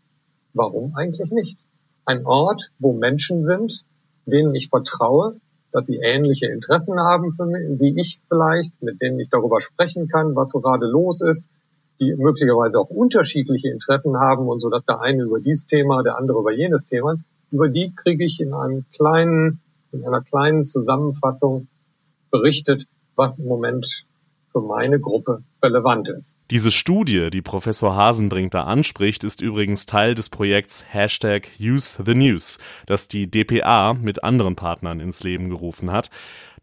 warum 0.53 0.95
eigentlich 0.95 1.31
nicht? 1.31 1.57
Ein 2.05 2.25
Ort, 2.25 2.71
wo 2.79 2.93
Menschen 2.93 3.43
sind, 3.43 3.83
denen 4.25 4.55
ich 4.55 4.69
vertraue, 4.69 5.37
dass 5.71 5.85
sie 5.85 5.97
ähnliche 5.97 6.47
Interessen 6.47 6.99
haben 6.99 7.35
wie 7.79 7.99
ich 7.99 8.19
vielleicht, 8.27 8.81
mit 8.81 9.01
denen 9.01 9.19
ich 9.19 9.29
darüber 9.29 9.59
sprechen 9.59 10.07
kann, 10.07 10.35
was 10.35 10.49
so 10.49 10.59
gerade 10.59 10.85
los 10.85 11.21
ist, 11.21 11.49
die 11.99 12.13
möglicherweise 12.15 12.79
auch 12.79 12.89
unterschiedliche 12.89 13.69
Interessen 13.69 14.17
haben 14.17 14.47
und 14.47 14.59
so, 14.59 14.69
dass 14.69 14.85
der 14.85 15.01
eine 15.01 15.23
über 15.23 15.39
dieses 15.39 15.65
Thema, 15.65 16.03
der 16.03 16.17
andere 16.17 16.39
über 16.39 16.51
jenes 16.51 16.85
Thema, 16.85 17.15
über 17.53 17.69
die 17.69 17.93
kriege 17.95 18.25
ich 18.25 18.39
in 18.39 18.53
einem 18.53 18.83
kleinen, 18.93 19.61
in 19.91 20.03
einer 20.03 20.21
kleinen 20.21 20.65
Zusammenfassung 20.65 21.67
berichtet, 22.31 22.87
was 23.15 23.37
im 23.37 23.45
Moment 23.45 24.05
für 24.51 24.61
meine 24.61 24.99
Gruppe 24.99 25.43
relevant 25.61 26.09
ist. 26.09 26.35
Diese 26.49 26.71
Studie, 26.71 27.29
die 27.29 27.41
Professor 27.43 27.95
Hasenbrink 27.95 28.51
da 28.51 28.63
anspricht, 28.63 29.23
ist 29.23 29.41
übrigens 29.41 29.85
Teil 29.85 30.15
des 30.15 30.29
Projekts 30.29 30.83
Hashtag 30.89 31.47
Use 31.59 32.01
the 32.03 32.15
News, 32.15 32.57
das 32.87 33.07
die 33.07 33.29
DPA 33.29 33.93
mit 33.93 34.23
anderen 34.23 34.55
Partnern 34.55 34.99
ins 34.99 35.23
Leben 35.23 35.49
gerufen 35.49 35.91
hat. 35.91 36.09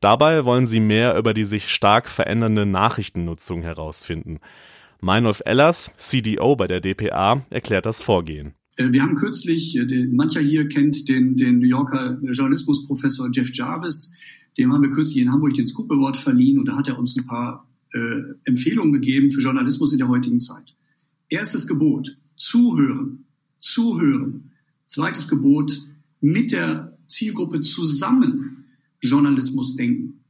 Dabei 0.01 0.45
wollen 0.45 0.67
sie 0.67 0.81
mehr 0.81 1.17
über 1.17 1.35
die 1.35 1.45
sich 1.45 1.69
stark 1.69 2.09
verändernde 2.09 2.67
Nachrichtennutzung 2.67 3.63
herausfinden. 3.63 4.41
Meinolf 5.01 5.41
Ellers, 5.45 5.95
CDO 5.99 6.57
bei 6.57 6.67
der 6.67 6.81
DPA, 6.81 7.43
erklärt 7.51 7.87
das 7.87 8.03
Vorgehen. 8.03 8.55
Äh, 8.81 8.93
wir 8.93 9.03
haben 9.03 9.15
kürzlich, 9.15 9.77
äh, 9.77 10.07
mancher 10.07 10.41
hier 10.41 10.67
kennt 10.69 11.09
den, 11.09 11.37
den 11.37 11.59
New 11.59 11.67
Yorker 11.67 12.19
Journalismusprofessor 12.23 13.29
Jeff 13.33 13.51
Jarvis, 13.53 14.13
dem 14.57 14.73
haben 14.73 14.83
wir 14.83 14.91
kürzlich 14.91 15.19
in 15.19 15.31
Hamburg 15.31 15.55
den 15.55 15.67
Scoop 15.67 15.91
Award 15.93 16.17
verliehen 16.17 16.59
und 16.59 16.67
da 16.67 16.77
hat 16.77 16.89
er 16.89 16.99
uns 16.99 17.17
ein 17.17 17.27
paar 17.27 17.69
äh, 17.93 17.99
Empfehlungen 18.45 18.93
gegeben 18.93 19.31
für 19.31 19.41
Journalismus 19.41 19.93
in 19.93 19.99
der 19.99 20.09
heutigen 20.09 20.41
Zeit. 20.41 20.75
Erstes 21.29 21.67
Gebot, 21.67 22.17
zuhören, 22.37 23.27
zuhören. 23.59 24.51
Zweites 24.87 25.29
Gebot, 25.29 25.87
mit 26.21 26.51
der 26.51 26.99
Zielgruppe 27.07 27.61
zusammen 27.61 28.65
Journalismus 29.01 29.77
denken. 29.77 30.21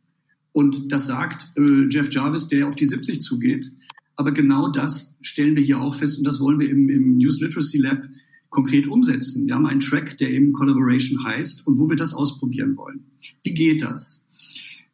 Und 0.52 0.92
das 0.92 1.06
sagt 1.06 1.52
äh, 1.56 1.88
Jeff 1.88 2.12
Jarvis, 2.12 2.48
der 2.48 2.66
auf 2.66 2.76
die 2.76 2.84
70 2.84 3.22
zugeht. 3.22 3.70
Aber 4.16 4.32
genau 4.32 4.68
das 4.68 5.16
stellen 5.20 5.56
wir 5.56 5.62
hier 5.62 5.80
auch 5.80 5.94
fest 5.94 6.18
und 6.18 6.24
das 6.24 6.40
wollen 6.40 6.58
wir 6.58 6.68
im, 6.68 6.88
im 6.88 7.16
News 7.16 7.40
Literacy 7.40 7.78
Lab 7.78 8.06
konkret 8.50 8.86
umsetzen. 8.88 9.46
Wir 9.46 9.54
haben 9.54 9.66
einen 9.66 9.80
Track, 9.80 10.18
der 10.18 10.30
eben 10.30 10.52
Collaboration 10.52 11.24
heißt 11.24 11.66
und 11.66 11.78
wo 11.78 11.88
wir 11.88 11.96
das 11.96 12.12
ausprobieren 12.12 12.76
wollen. 12.76 13.04
Wie 13.42 13.54
geht 13.54 13.82
das? 13.82 14.22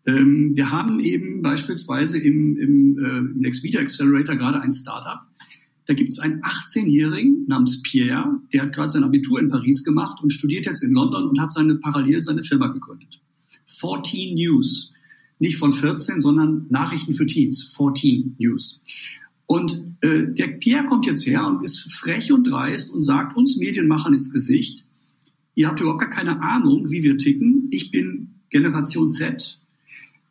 Ähm, 0.07 0.53
wir 0.55 0.71
haben 0.71 1.01
eben 1.01 1.43
beispielsweise 1.43 2.19
im, 2.19 2.57
im, 2.57 2.99
äh, 2.99 3.19
im 3.19 3.39
Nextmedia 3.41 3.81
Accelerator 3.81 4.37
gerade 4.37 4.61
ein 4.61 4.73
Startup. 4.73 5.21
Da 5.87 5.95
gibt 5.95 6.13
es 6.13 6.19
einen 6.19 6.41
18-Jährigen 6.43 7.47
namens 7.47 7.81
Pierre, 7.83 8.41
der 8.53 8.63
hat 8.63 8.73
gerade 8.73 8.91
sein 8.91 9.05
Abitur 9.05 9.41
in 9.41 9.49
Paris 9.49 9.85
gemacht 9.85 10.23
und 10.23 10.33
studiert 10.33 10.67
jetzt 10.67 10.83
in 10.83 10.93
London 10.93 11.29
und 11.29 11.41
hat 11.41 11.53
seine 11.53 11.77
parallel 11.77 12.23
seine 12.23 12.43
Firma 12.43 12.69
gegründet. 12.69 13.21
14 13.67 14.35
News. 14.35 14.93
Nicht 15.39 15.59
von 15.59 15.71
14, 15.71 16.21
sondern 16.21 16.67
Nachrichten 16.71 17.13
für 17.13 17.27
Teens. 17.27 17.75
14 17.77 18.37
News. 18.39 18.83
Und 19.47 19.85
äh, 20.01 20.27
der 20.33 20.49
Pierre 20.49 20.87
kommt 20.87 21.07
jetzt 21.07 21.27
her 21.27 21.47
und 21.47 21.65
ist 21.65 21.93
frech 21.93 22.33
und 22.33 22.49
dreist 22.49 22.91
und 22.91 23.03
sagt 23.03 23.37
uns 23.37 23.57
Medienmachern 23.57 24.15
ins 24.15 24.33
Gesicht, 24.33 24.85
ihr 25.55 25.69
habt 25.69 25.81
überhaupt 25.81 26.01
gar 26.01 26.11
keine 26.11 26.43
Ahnung, 26.43 26.91
wie 26.91 27.03
wir 27.03 27.17
ticken. 27.17 27.69
Ich 27.71 27.91
bin 27.91 28.35
Generation 28.51 29.11
Z, 29.11 29.59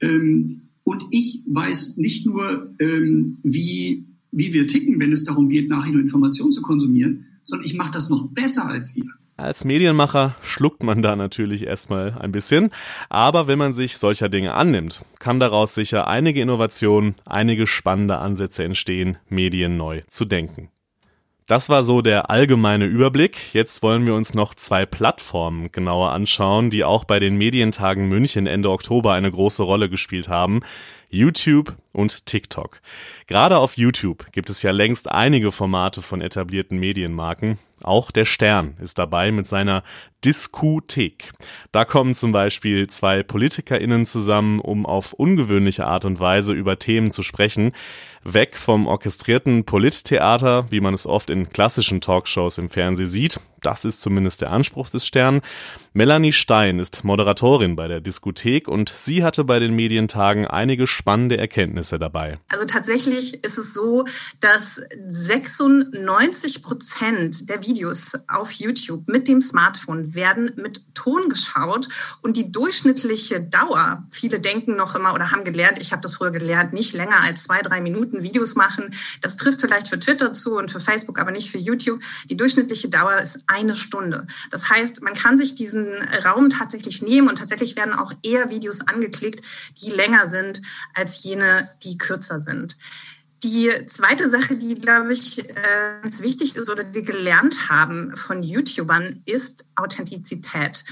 ähm, 0.02 0.62
und 0.84 1.06
ich 1.10 1.42
weiß 1.48 1.98
nicht 1.98 2.26
nur, 2.26 2.74
ähm, 2.80 3.38
wie, 3.44 4.06
wie 4.32 4.54
wir 4.54 4.68
ticken, 4.68 5.00
wenn 5.00 5.12
es 5.12 5.24
darum 5.24 5.50
geht, 5.50 5.68
Nachrichten 5.68 5.98
und 5.98 6.02
Informationen 6.02 6.52
zu 6.52 6.62
konsumieren, 6.62 7.26
sondern 7.42 7.66
ich 7.66 7.74
mache 7.74 7.92
das 7.92 8.10
noch 8.10 8.28
besser 8.30 8.68
als 8.68 8.96
ihr. 8.96 9.12
Als 9.38 9.66
Medienmacher 9.66 10.36
schluckt 10.42 10.82
man 10.82 11.02
da 11.02 11.18
natürlich 11.18 11.68
erstmal 11.68 12.18
ein 12.20 12.32
bisschen, 12.32 12.72
aber 13.10 13.48
wenn 13.48 13.58
man 13.58 13.74
sich 13.74 13.98
solcher 13.98 14.30
Dinge 14.30 14.54
annimmt, 14.54 15.04
kann 15.20 15.42
daraus 15.42 15.76
sicher 15.76 16.08
einige 16.08 16.40
Innovationen, 16.40 17.16
einige 17.26 17.68
spannende 17.68 18.18
Ansätze 18.18 18.64
entstehen, 18.64 19.18
Medien 19.28 19.76
neu 19.76 20.04
zu 20.08 20.24
denken. 20.24 20.70
Das 21.48 21.68
war 21.70 21.84
so 21.84 22.02
der 22.02 22.32
allgemeine 22.32 22.86
Überblick. 22.86 23.54
Jetzt 23.54 23.84
wollen 23.84 24.06
wir 24.08 24.16
uns 24.16 24.34
noch 24.34 24.56
zwei 24.56 24.86
Plattformen 24.86 25.72
genauer 25.72 26.12
anschauen, 26.12 26.72
die 26.72 26.84
auch 26.84 27.04
bei 27.04 27.20
den 27.20 27.36
Medientagen 27.36 28.08
München 28.08 28.48
Ende 28.48 28.72
Oktober 28.72 29.14
eine 29.14 29.30
große 29.30 29.62
Rolle 29.62 29.90
gespielt 29.90 30.28
haben. 30.28 30.62
YouTube 31.10 31.76
und 31.92 32.26
TikTok. 32.26 32.80
Gerade 33.28 33.58
auf 33.58 33.78
YouTube 33.78 34.32
gibt 34.32 34.50
es 34.50 34.64
ja 34.64 34.72
längst 34.72 35.12
einige 35.12 35.52
Formate 35.52 36.02
von 36.02 36.20
etablierten 36.20 36.80
Medienmarken. 36.80 37.60
Auch 37.86 38.10
der 38.10 38.26
Stern 38.26 38.78
ist 38.82 38.98
dabei 38.98 39.32
mit 39.32 39.46
seiner 39.46 39.84
Diskuthek. 40.24 41.34
Da 41.72 41.86
kommen 41.86 42.16
zum 42.16 42.32
Beispiel 42.32 42.88
zwei 42.88 43.22
PolitikerInnen 43.22 44.08
zusammen, 44.08 44.60
um 44.60 44.88
auf 44.88 45.14
ungewöhnliche 45.14 45.86
Art 45.86 46.04
und 46.04 46.20
Weise 46.20 46.54
über 46.54 46.80
Themen 46.80 47.12
zu 47.12 47.22
sprechen. 47.22 47.74
Weg 48.24 48.58
vom 48.58 48.88
orchestrierten 48.88 49.66
Polittheater, 49.66 50.72
wie 50.72 50.80
man 50.80 50.96
es 50.96 51.06
oft 51.06 51.30
in 51.30 51.50
klassischen 51.50 52.02
Talkshows 52.02 52.58
im 52.58 52.70
Fernsehen 52.70 53.06
sieht. 53.06 53.40
Das 53.62 53.86
ist 53.86 54.02
zumindest 54.02 54.42
der 54.42 54.50
Anspruch 54.52 54.90
des 54.90 55.06
Stern. 55.06 55.42
Melanie 55.98 56.34
Stein 56.34 56.80
ist 56.80 57.06
Moderatorin 57.06 57.78
bei 57.78 57.88
der 57.88 58.02
Diskothek 58.02 58.68
und 58.68 58.92
sie 58.94 59.24
hatte 59.24 59.46
bei 59.46 59.60
den 59.60 59.74
Medientagen 59.74 60.46
einige 60.46 60.88
spannende 60.88 61.38
Erkenntnisse 61.38 61.98
dabei. 61.98 62.38
Also 62.50 62.66
tatsächlich 62.66 63.46
ist 63.46 63.58
es 63.58 63.74
so, 63.74 64.04
dass 64.42 64.82
96 65.08 66.64
Prozent 66.64 67.50
der 67.50 67.66
Videos 67.66 68.12
auf 68.28 68.52
YouTube 68.52 69.08
mit 69.08 69.30
dem 69.30 69.40
Smartphone 69.40 70.14
werden 70.14 70.52
mit 70.58 70.82
Ton 70.96 71.30
geschaut 71.30 71.88
und 72.22 72.36
die 72.36 72.52
durchschnittliche 72.52 73.40
Dauer, 73.40 74.04
viele 74.12 74.42
denken 74.42 74.76
noch 74.76 74.96
immer 74.96 75.14
oder 75.14 75.32
haben 75.32 75.46
gelernt, 75.46 75.78
ich 75.80 75.94
habe 75.94 76.02
das 76.02 76.16
früher 76.16 76.32
gelernt, 76.32 76.74
nicht 76.74 76.94
länger 76.94 77.22
als 77.22 77.44
zwei, 77.46 77.62
drei 77.62 77.80
Minuten 77.80 78.22
Videos 78.22 78.56
machen. 78.56 78.94
Das 79.22 79.38
trifft 79.38 79.62
vielleicht 79.62 79.88
für 79.88 79.98
Twitter 79.98 80.34
zu 80.34 80.58
und 80.58 80.72
für 80.72 80.82
Facebook, 80.82 81.20
aber 81.20 81.32
nicht 81.32 81.50
für 81.50 81.58
YouTube. 81.58 82.02
Die 82.30 82.36
durchschnittliche 82.36 82.90
Dauer 82.90 83.18
ist 83.20 83.46
eine 83.48 83.78
Stunde. 83.78 84.28
Das 84.52 84.70
heißt, 84.70 85.02
man 85.02 85.14
kann 85.14 85.38
sich 85.38 85.56
diesen 85.56 85.85
Raum 86.24 86.50
tatsächlich 86.50 87.02
nehmen 87.02 87.30
und 87.30 87.38
tatsächlich 87.38 87.76
werden 87.76 87.94
auch 87.94 88.14
eher 88.24 88.50
Videos 88.50 88.82
angeklickt, 88.82 89.46
die 89.82 89.92
länger 89.92 90.30
sind 90.30 90.62
als 90.94 91.24
jene, 91.24 91.70
die 91.84 91.98
kürzer 91.98 92.40
sind. 92.40 92.78
Die 93.44 93.70
zweite 93.86 94.28
Sache, 94.28 94.56
die, 94.56 94.76
glaube 94.76 95.14
ich, 95.14 95.48
äh, 95.48 96.00
ganz 96.02 96.22
wichtig 96.22 96.56
ist 96.56 96.70
oder 96.70 96.84
die 96.84 96.96
wir 96.96 97.04
gelernt 97.04 97.70
haben 97.70 98.16
von 98.18 98.42
YouTubern, 98.42 99.22
ist 99.26 99.66
Authentizität. 99.76 100.84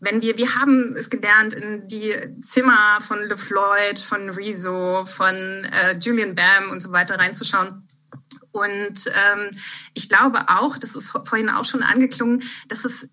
Wenn 0.00 0.22
wir, 0.22 0.38
wir 0.38 0.54
haben 0.54 0.94
es 0.96 1.10
gelernt, 1.10 1.54
in 1.54 1.88
die 1.88 2.14
Zimmer 2.40 2.78
von 3.00 3.28
LeFloid, 3.28 3.98
von 3.98 4.30
Rezo, 4.30 5.04
von 5.04 5.34
äh, 5.34 5.98
Julian 6.00 6.34
Bam 6.36 6.70
und 6.70 6.80
so 6.80 6.92
weiter 6.92 7.18
reinzuschauen. 7.18 7.86
Und 8.52 9.06
ähm, 9.06 9.50
ich 9.94 10.08
glaube 10.08 10.48
auch, 10.48 10.78
das 10.78 10.94
ist 10.94 11.10
vorhin 11.10 11.50
auch 11.50 11.64
schon 11.64 11.82
angeklungen, 11.82 12.42
dass 12.68 12.84
es 12.84 13.10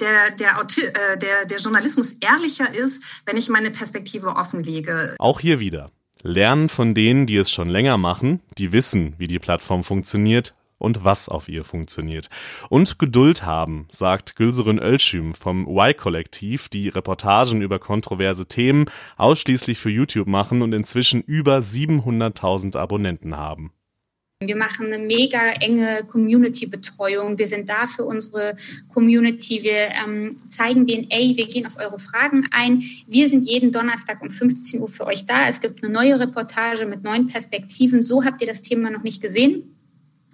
der, 0.00 0.30
der, 0.32 0.50
äh, 0.58 1.18
der, 1.18 1.44
der 1.46 1.58
Journalismus 1.58 2.16
ehrlicher 2.20 2.74
ist, 2.74 3.22
wenn 3.26 3.36
ich 3.36 3.48
meine 3.48 3.70
Perspektive 3.70 4.28
offenlege. 4.36 5.14
Auch 5.18 5.40
hier 5.40 5.60
wieder. 5.60 5.90
Lernen 6.22 6.68
von 6.68 6.94
denen, 6.94 7.26
die 7.26 7.36
es 7.36 7.50
schon 7.50 7.68
länger 7.68 7.96
machen, 7.96 8.40
die 8.58 8.72
wissen, 8.72 9.14
wie 9.18 9.26
die 9.26 9.38
Plattform 9.38 9.84
funktioniert 9.84 10.54
und 10.80 11.04
was 11.04 11.28
auf 11.28 11.48
ihr 11.48 11.62
funktioniert. 11.62 12.28
Und 12.68 12.98
Geduld 12.98 13.44
haben, 13.44 13.86
sagt 13.88 14.34
Gülserin 14.36 14.78
Ölschüm 14.78 15.34
vom 15.34 15.66
Y-Kollektiv, 15.68 16.68
die 16.68 16.88
Reportagen 16.88 17.62
über 17.62 17.78
kontroverse 17.78 18.46
Themen 18.46 18.86
ausschließlich 19.16 19.78
für 19.78 19.90
YouTube 19.90 20.26
machen 20.26 20.62
und 20.62 20.72
inzwischen 20.72 21.20
über 21.22 21.58
700.000 21.58 22.76
Abonnenten 22.76 23.36
haben. 23.36 23.72
Wir 24.42 24.56
machen 24.56 24.86
eine 24.86 24.96
mega 24.96 25.50
enge 25.60 26.02
Community-Betreuung. 26.08 27.36
Wir 27.38 27.46
sind 27.46 27.68
da 27.68 27.86
für 27.86 28.06
unsere 28.06 28.56
Community. 28.88 29.62
Wir 29.62 29.90
ähm, 30.02 30.40
zeigen 30.48 30.86
denen, 30.86 31.10
ey, 31.10 31.36
wir 31.36 31.46
gehen 31.46 31.66
auf 31.66 31.76
eure 31.76 31.98
Fragen 31.98 32.48
ein. 32.50 32.82
Wir 33.06 33.28
sind 33.28 33.46
jeden 33.46 33.70
Donnerstag 33.70 34.22
um 34.22 34.30
15 34.30 34.80
Uhr 34.80 34.88
für 34.88 35.04
euch 35.04 35.26
da. 35.26 35.46
Es 35.46 35.60
gibt 35.60 35.84
eine 35.84 35.92
neue 35.92 36.18
Reportage 36.18 36.86
mit 36.86 37.04
neuen 37.04 37.26
Perspektiven. 37.26 38.02
So 38.02 38.24
habt 38.24 38.40
ihr 38.40 38.46
das 38.46 38.62
Thema 38.62 38.88
noch 38.88 39.02
nicht 39.02 39.20
gesehen. 39.20 39.76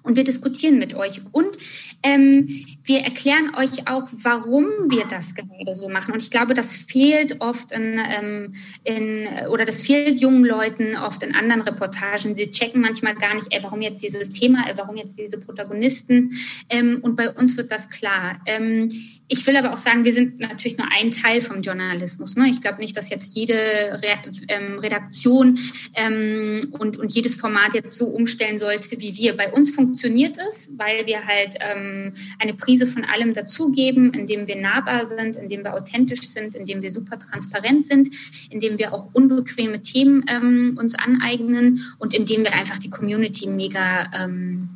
Und 0.06 0.16
wir 0.16 0.24
diskutieren 0.24 0.78
mit 0.78 0.94
euch. 0.94 1.20
Und 1.32 1.56
ähm, 2.02 2.48
wir 2.84 3.00
erklären 3.00 3.52
euch 3.56 3.88
auch, 3.88 4.08
warum 4.22 4.66
wir 4.88 5.04
das 5.10 5.34
gerade 5.34 5.74
so 5.74 5.88
machen. 5.88 6.14
Und 6.14 6.22
ich 6.22 6.30
glaube, 6.30 6.54
das 6.54 6.74
fehlt 6.74 7.40
oft 7.40 7.72
in, 7.72 7.98
ähm, 7.98 8.52
in 8.84 9.28
oder 9.50 9.64
das 9.64 9.82
fehlt 9.82 10.20
jungen 10.20 10.44
Leuten 10.44 10.96
oft 10.96 11.22
in 11.22 11.34
anderen 11.34 11.62
Reportagen. 11.62 12.34
Sie 12.36 12.50
checken 12.50 12.80
manchmal 12.80 13.16
gar 13.16 13.34
nicht, 13.34 13.48
ey, 13.50 13.62
warum 13.62 13.82
jetzt 13.82 14.02
dieses 14.02 14.30
Thema, 14.30 14.64
ey, 14.68 14.74
warum 14.76 14.96
jetzt 14.96 15.18
diese 15.18 15.38
Protagonisten. 15.38 16.30
Ähm, 16.70 17.00
und 17.02 17.16
bei 17.16 17.30
uns 17.32 17.56
wird 17.56 17.72
das 17.72 17.90
klar. 17.90 18.40
Ähm, 18.46 18.88
ich 19.28 19.44
will 19.48 19.56
aber 19.56 19.72
auch 19.72 19.78
sagen, 19.78 20.04
wir 20.04 20.12
sind 20.12 20.38
natürlich 20.38 20.78
nur 20.78 20.86
ein 20.96 21.10
Teil 21.10 21.40
vom 21.40 21.60
Journalismus. 21.60 22.36
Ne? 22.36 22.48
Ich 22.48 22.60
glaube 22.60 22.78
nicht, 22.78 22.96
dass 22.96 23.10
jetzt 23.10 23.34
jede 23.34 23.54
Re 23.54 24.18
ähm, 24.46 24.78
Redaktion 24.78 25.58
ähm, 25.94 26.60
und, 26.78 26.96
und 26.96 27.12
jedes 27.12 27.34
Format 27.34 27.74
jetzt 27.74 27.98
so 27.98 28.06
umstellen 28.06 28.60
sollte 28.60 29.00
wie 29.00 29.16
wir. 29.16 29.36
Bei 29.36 29.52
uns 29.52 29.74
funktioniert 29.74 29.95
es, 30.04 30.72
weil 30.76 31.06
wir 31.06 31.26
halt 31.26 31.56
ähm, 31.60 32.12
eine 32.38 32.54
Prise 32.54 32.86
von 32.86 33.04
allem 33.04 33.32
dazugeben, 33.32 34.12
indem 34.12 34.46
wir 34.46 34.56
nahbar 34.56 35.06
sind, 35.06 35.36
indem 35.36 35.64
wir 35.64 35.74
authentisch 35.74 36.22
sind, 36.22 36.54
indem 36.54 36.82
wir 36.82 36.90
super 36.90 37.18
transparent 37.18 37.84
sind, 37.84 38.08
indem 38.50 38.78
wir 38.78 38.92
auch 38.92 39.08
unbequeme 39.12 39.82
Themen 39.82 40.24
ähm, 40.28 40.76
uns 40.80 40.94
aneignen 40.94 41.82
und 41.98 42.14
indem 42.14 42.44
wir 42.44 42.54
einfach 42.54 42.78
die 42.78 42.90
Community 42.90 43.46
mega 43.46 44.04
ähm, 44.22 44.68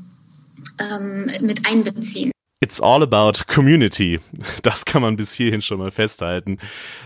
ähm, 0.78 1.30
mit 1.40 1.66
einbeziehen. 1.66 2.32
It's 2.62 2.78
all 2.78 3.02
about 3.02 3.46
community. 3.46 4.20
Das 4.62 4.84
kann 4.84 5.00
man 5.00 5.16
bis 5.16 5.32
hierhin 5.32 5.62
schon 5.62 5.78
mal 5.78 5.90
festhalten. 5.90 6.58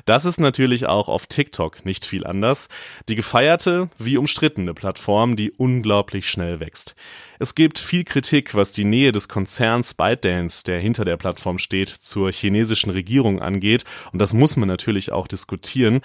Das 0.04 0.25
ist 0.25 0.40
natürlich 0.40 0.87
auch 0.87 1.08
auf 1.08 1.28
TikTok 1.28 1.84
nicht 1.84 2.04
viel 2.04 2.26
anders. 2.26 2.68
Die 3.08 3.14
gefeierte 3.14 3.88
wie 3.96 4.16
umstrittene 4.16 4.75
Plattform, 4.75 5.37
die 5.37 5.52
unglaublich 5.52 6.28
schnell 6.28 6.58
wächst. 6.58 6.96
Es 7.38 7.54
gibt 7.54 7.78
viel 7.78 8.02
Kritik, 8.02 8.56
was 8.56 8.73
die 8.73 8.84
Nähe 8.84 9.12
des 9.12 9.28
Konzerns 9.28 9.94
ByteDance, 9.94 10.64
der 10.64 10.80
hinter 10.80 11.04
der 11.04 11.16
Plattform 11.16 11.58
steht, 11.58 11.88
zur 11.88 12.32
chinesischen 12.32 12.90
Regierung 12.90 13.40
angeht. 13.40 13.84
Und 14.12 14.18
das 14.18 14.32
muss 14.34 14.56
man 14.56 14.68
natürlich 14.68 15.12
auch 15.12 15.28
diskutieren. 15.28 16.00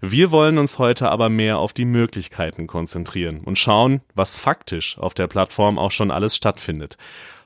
Wir 0.00 0.30
wollen 0.30 0.58
uns 0.58 0.78
heute 0.78 1.10
aber 1.10 1.28
mehr 1.28 1.58
auf 1.58 1.72
die 1.72 1.86
Möglichkeiten 1.86 2.68
konzentrieren 2.68 3.40
und 3.40 3.58
schauen, 3.58 4.00
was 4.14 4.36
faktisch 4.36 4.96
auf 4.98 5.14
der 5.14 5.26
Plattform 5.26 5.76
auch 5.76 5.90
schon 5.90 6.12
alles 6.12 6.36
stattfindet. 6.36 6.98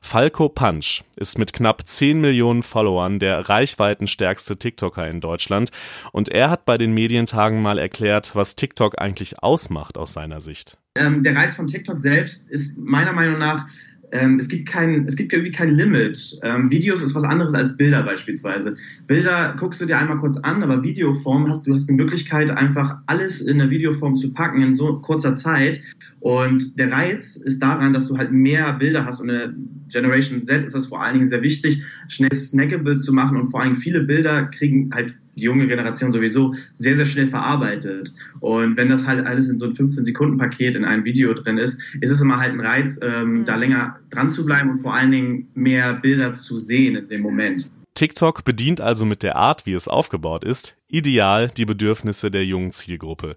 Falco 0.06 0.48
Punch 0.48 1.02
ist 1.16 1.36
mit 1.36 1.52
knapp 1.52 1.82
10 1.84 2.20
Millionen 2.20 2.62
Followern 2.62 3.18
der 3.18 3.48
reichweitenstärkste 3.48 4.56
TikToker 4.56 5.10
in 5.10 5.20
Deutschland 5.20 5.72
und 6.12 6.28
er 6.28 6.48
hat 6.48 6.64
bei 6.64 6.78
den 6.78 6.94
Medientagen 6.94 7.60
mal 7.60 7.76
erklärt, 7.76 8.30
was 8.34 8.54
TikTok 8.54 9.00
eigentlich 9.00 9.42
ausmacht 9.42 9.98
aus 9.98 10.12
seiner 10.12 10.40
Sicht. 10.40 10.78
Ähm, 10.94 11.24
der 11.24 11.34
Reiz 11.34 11.56
von 11.56 11.66
TikTok 11.66 11.98
selbst 11.98 12.48
ist 12.48 12.78
meiner 12.78 13.12
Meinung 13.12 13.38
nach 13.38 13.66
ähm, 14.12 14.38
es 14.38 14.48
gibt 14.48 14.68
kein, 14.68 15.04
es 15.06 15.16
gibt 15.16 15.32
irgendwie 15.32 15.52
kein 15.52 15.70
Limit. 15.70 16.38
Ähm, 16.42 16.70
Videos 16.70 17.02
ist 17.02 17.14
was 17.14 17.24
anderes 17.24 17.54
als 17.54 17.76
Bilder 17.76 18.02
beispielsweise. 18.02 18.76
Bilder 19.06 19.54
guckst 19.58 19.80
du 19.80 19.86
dir 19.86 19.98
einmal 19.98 20.16
kurz 20.16 20.36
an, 20.38 20.62
aber 20.62 20.82
Videoform 20.82 21.48
hast 21.48 21.66
du 21.66 21.72
hast 21.72 21.88
die 21.88 21.94
Möglichkeit 21.94 22.50
einfach 22.50 22.98
alles 23.06 23.40
in 23.40 23.58
der 23.58 23.70
Videoform 23.70 24.16
zu 24.16 24.32
packen 24.32 24.62
in 24.62 24.72
so 24.72 24.98
kurzer 25.00 25.34
Zeit. 25.34 25.80
Und 26.20 26.78
der 26.78 26.90
Reiz 26.90 27.36
ist 27.36 27.62
daran, 27.62 27.92
dass 27.92 28.08
du 28.08 28.16
halt 28.16 28.32
mehr 28.32 28.72
Bilder 28.74 29.04
hast 29.04 29.20
und 29.20 29.28
in 29.28 29.34
der 29.34 29.54
Generation 29.88 30.42
Z 30.42 30.64
ist 30.64 30.74
das 30.74 30.86
vor 30.86 31.02
allen 31.02 31.14
Dingen 31.14 31.24
sehr 31.24 31.42
wichtig, 31.42 31.82
schnell 32.08 32.34
snackable 32.34 32.96
zu 32.96 33.12
machen 33.12 33.36
und 33.36 33.50
vor 33.50 33.62
allem 33.62 33.76
viele 33.76 34.00
Bilder 34.00 34.46
kriegen 34.46 34.90
halt 34.92 35.16
die 35.36 35.42
junge 35.42 35.66
Generation 35.66 36.12
sowieso 36.12 36.54
sehr, 36.72 36.96
sehr 36.96 37.06
schnell 37.06 37.26
verarbeitet. 37.28 38.12
Und 38.40 38.76
wenn 38.76 38.88
das 38.88 39.06
halt 39.06 39.26
alles 39.26 39.48
in 39.48 39.58
so 39.58 39.66
ein 39.66 39.74
15-Sekunden-Paket 39.74 40.74
in 40.74 40.84
einem 40.84 41.04
Video 41.04 41.32
drin 41.34 41.58
ist, 41.58 41.82
ist 42.00 42.10
es 42.10 42.20
immer 42.20 42.38
halt 42.38 42.52
ein 42.52 42.60
Reiz, 42.60 42.98
ähm, 43.02 43.24
mhm. 43.24 43.44
da 43.44 43.56
länger 43.56 43.98
dran 44.10 44.28
zu 44.28 44.44
bleiben 44.44 44.70
und 44.70 44.80
vor 44.80 44.94
allen 44.94 45.12
Dingen 45.12 45.48
mehr 45.54 45.94
Bilder 45.94 46.34
zu 46.34 46.58
sehen 46.58 46.96
in 46.96 47.08
dem 47.08 47.20
Moment. 47.20 47.70
TikTok 47.94 48.44
bedient 48.44 48.80
also 48.80 49.04
mit 49.04 49.22
der 49.22 49.36
Art, 49.36 49.64
wie 49.64 49.72
es 49.72 49.88
aufgebaut 49.88 50.44
ist, 50.44 50.76
ideal 50.88 51.48
die 51.48 51.64
Bedürfnisse 51.64 52.30
der 52.30 52.44
jungen 52.44 52.70
Zielgruppe. 52.70 53.36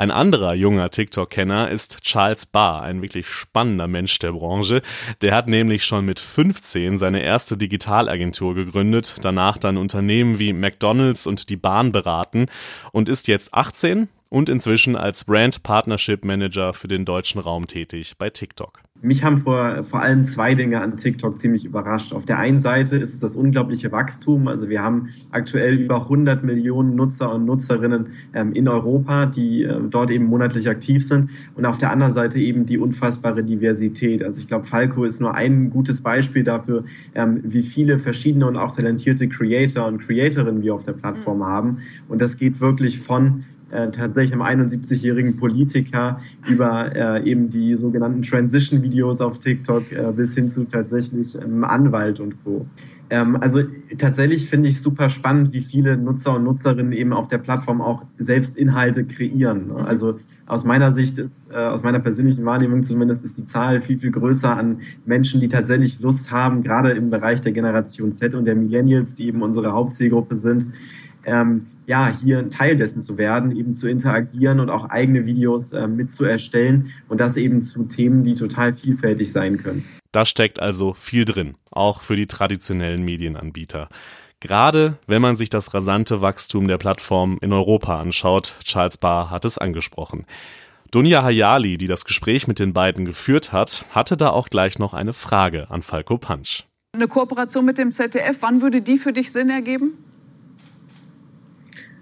Ein 0.00 0.10
anderer 0.10 0.54
junger 0.54 0.88
TikTok-Kenner 0.88 1.70
ist 1.70 2.00
Charles 2.00 2.46
Barr, 2.46 2.80
ein 2.80 3.02
wirklich 3.02 3.26
spannender 3.28 3.86
Mensch 3.86 4.18
der 4.18 4.32
Branche. 4.32 4.80
Der 5.20 5.34
hat 5.34 5.46
nämlich 5.46 5.84
schon 5.84 6.06
mit 6.06 6.18
15 6.18 6.96
seine 6.96 7.22
erste 7.22 7.58
Digitalagentur 7.58 8.54
gegründet, 8.54 9.16
danach 9.20 9.58
dann 9.58 9.76
Unternehmen 9.76 10.38
wie 10.38 10.54
McDonald's 10.54 11.26
und 11.26 11.50
die 11.50 11.58
Bahn 11.58 11.92
beraten 11.92 12.46
und 12.92 13.10
ist 13.10 13.28
jetzt 13.28 13.52
18 13.52 14.08
und 14.30 14.48
inzwischen 14.48 14.96
als 14.96 15.24
Brand 15.24 15.62
Partnership 15.62 16.24
Manager 16.24 16.72
für 16.72 16.88
den 16.88 17.04
deutschen 17.04 17.40
Raum 17.40 17.66
tätig 17.66 18.14
bei 18.16 18.30
TikTok. 18.30 18.80
Mich 19.02 19.24
haben 19.24 19.38
vor, 19.38 19.82
vor 19.82 20.02
allem 20.02 20.24
zwei 20.24 20.54
Dinge 20.54 20.80
an 20.80 20.96
TikTok 20.96 21.38
ziemlich 21.38 21.64
überrascht. 21.64 22.12
Auf 22.12 22.26
der 22.26 22.38
einen 22.38 22.60
Seite 22.60 22.96
ist 22.96 23.14
es 23.14 23.20
das 23.20 23.34
unglaubliche 23.34 23.90
Wachstum. 23.92 24.46
Also 24.46 24.68
wir 24.68 24.82
haben 24.82 25.08
aktuell 25.30 25.74
über 25.74 26.02
100 26.02 26.44
Millionen 26.44 26.96
Nutzer 26.96 27.34
und 27.34 27.46
Nutzerinnen 27.46 28.10
ähm, 28.34 28.52
in 28.52 28.68
Europa, 28.68 29.26
die 29.26 29.64
äh, 29.64 29.80
dort 29.88 30.10
eben 30.10 30.26
monatlich 30.26 30.68
aktiv 30.68 31.04
sind. 31.04 31.30
Und 31.54 31.64
auf 31.64 31.78
der 31.78 31.90
anderen 31.90 32.12
Seite 32.12 32.38
eben 32.38 32.66
die 32.66 32.78
unfassbare 32.78 33.42
Diversität. 33.42 34.22
Also 34.22 34.40
ich 34.40 34.46
glaube, 34.46 34.66
Falco 34.66 35.04
ist 35.04 35.20
nur 35.20 35.34
ein 35.34 35.70
gutes 35.70 36.02
Beispiel 36.02 36.44
dafür, 36.44 36.84
ähm, 37.14 37.40
wie 37.42 37.62
viele 37.62 37.98
verschiedene 37.98 38.46
und 38.46 38.56
auch 38.56 38.76
talentierte 38.76 39.28
Creator 39.28 39.86
und 39.86 39.98
Creatorinnen 39.98 40.62
wir 40.62 40.74
auf 40.74 40.84
der 40.84 40.92
Plattform 40.92 41.38
mhm. 41.38 41.44
haben. 41.44 41.78
Und 42.08 42.20
das 42.20 42.36
geht 42.36 42.60
wirklich 42.60 43.00
von 43.00 43.44
äh, 43.70 43.90
tatsächlich 43.90 44.32
einem 44.32 44.62
71-jährigen 44.62 45.36
Politiker 45.36 46.18
über 46.48 46.94
äh, 46.94 47.28
eben 47.28 47.50
die 47.50 47.74
sogenannten 47.74 48.22
Transition-Videos 48.22 49.20
auf 49.20 49.38
TikTok 49.38 49.92
äh, 49.92 50.12
bis 50.14 50.34
hin 50.34 50.48
zu 50.48 50.64
tatsächlich 50.64 51.40
einem 51.40 51.64
Anwalt 51.64 52.20
und 52.20 52.42
Co. 52.44 52.66
Ähm, 53.10 53.36
also 53.40 53.62
tatsächlich 53.98 54.48
finde 54.48 54.68
ich 54.68 54.80
super 54.80 55.10
spannend, 55.10 55.52
wie 55.52 55.60
viele 55.60 55.96
Nutzer 55.96 56.36
und 56.36 56.44
Nutzerinnen 56.44 56.92
eben 56.92 57.12
auf 57.12 57.26
der 57.26 57.38
Plattform 57.38 57.80
auch 57.80 58.04
selbst 58.18 58.56
Inhalte 58.56 59.04
kreieren. 59.04 59.66
Ne? 59.66 59.74
Mhm. 59.74 59.80
Also 59.80 60.18
aus 60.46 60.64
meiner 60.64 60.92
Sicht 60.92 61.18
ist, 61.18 61.52
äh, 61.52 61.56
aus 61.56 61.82
meiner 61.82 61.98
persönlichen 61.98 62.44
Wahrnehmung 62.44 62.84
zumindest, 62.84 63.24
ist 63.24 63.36
die 63.36 63.44
Zahl 63.44 63.82
viel, 63.82 63.98
viel 63.98 64.12
größer 64.12 64.56
an 64.56 64.78
Menschen, 65.06 65.40
die 65.40 65.48
tatsächlich 65.48 65.98
Lust 66.00 66.30
haben, 66.30 66.62
gerade 66.62 66.92
im 66.92 67.10
Bereich 67.10 67.40
der 67.40 67.52
Generation 67.52 68.12
Z 68.12 68.34
und 68.34 68.46
der 68.46 68.54
Millennials, 68.54 69.14
die 69.14 69.26
eben 69.26 69.42
unsere 69.42 69.72
Hauptzielgruppe 69.72 70.36
sind, 70.36 70.68
ähm, 71.24 71.66
ja, 71.90 72.08
hier 72.08 72.38
ein 72.38 72.52
Teil 72.52 72.76
dessen 72.76 73.02
zu 73.02 73.18
werden, 73.18 73.50
eben 73.54 73.72
zu 73.72 73.90
interagieren 73.90 74.60
und 74.60 74.70
auch 74.70 74.88
eigene 74.90 75.26
Videos 75.26 75.72
äh, 75.72 75.88
mit 75.88 76.12
zu 76.12 76.24
erstellen 76.24 76.88
und 77.08 77.20
das 77.20 77.36
eben 77.36 77.64
zu 77.64 77.82
Themen, 77.82 78.22
die 78.22 78.34
total 78.34 78.72
vielfältig 78.72 79.32
sein 79.32 79.58
können. 79.58 79.84
Da 80.12 80.24
steckt 80.24 80.60
also 80.60 80.94
viel 80.94 81.24
drin, 81.24 81.56
auch 81.72 82.00
für 82.00 82.14
die 82.14 82.28
traditionellen 82.28 83.02
Medienanbieter. 83.02 83.88
Gerade 84.38 84.98
wenn 85.08 85.20
man 85.20 85.34
sich 85.34 85.50
das 85.50 85.74
rasante 85.74 86.22
Wachstum 86.22 86.68
der 86.68 86.78
Plattform 86.78 87.38
in 87.40 87.52
Europa 87.52 88.00
anschaut, 88.00 88.54
Charles 88.62 88.96
Barr 88.96 89.30
hat 89.30 89.44
es 89.44 89.58
angesprochen. 89.58 90.26
Dunja 90.92 91.24
Hayali, 91.24 91.76
die 91.76 91.88
das 91.88 92.04
Gespräch 92.04 92.46
mit 92.46 92.60
den 92.60 92.72
beiden 92.72 93.04
geführt 93.04 93.50
hat, 93.50 93.84
hatte 93.90 94.16
da 94.16 94.30
auch 94.30 94.48
gleich 94.48 94.78
noch 94.78 94.94
eine 94.94 95.12
Frage 95.12 95.68
an 95.70 95.82
Falco 95.82 96.18
Punch. 96.18 96.66
Eine 96.94 97.08
Kooperation 97.08 97.64
mit 97.64 97.78
dem 97.78 97.90
ZDF, 97.90 98.38
wann 98.42 98.62
würde 98.62 98.80
die 98.80 98.96
für 98.96 99.12
dich 99.12 99.32
Sinn 99.32 99.50
ergeben? 99.50 99.94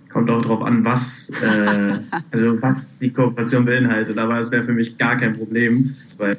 Kommt 0.08 0.30
auch 0.30 0.42
darauf 0.42 0.62
an, 0.62 0.84
was, 0.84 1.30
äh, 1.42 1.98
also 2.30 2.60
was 2.62 2.98
die 2.98 3.10
Kooperation 3.10 3.64
beinhaltet. 3.64 4.18
Aber 4.18 4.38
es 4.38 4.50
wäre 4.50 4.64
für 4.64 4.72
mich 4.72 4.98
gar 4.98 5.16
kein 5.16 5.34
Problem, 5.34 5.94
weil 6.16 6.36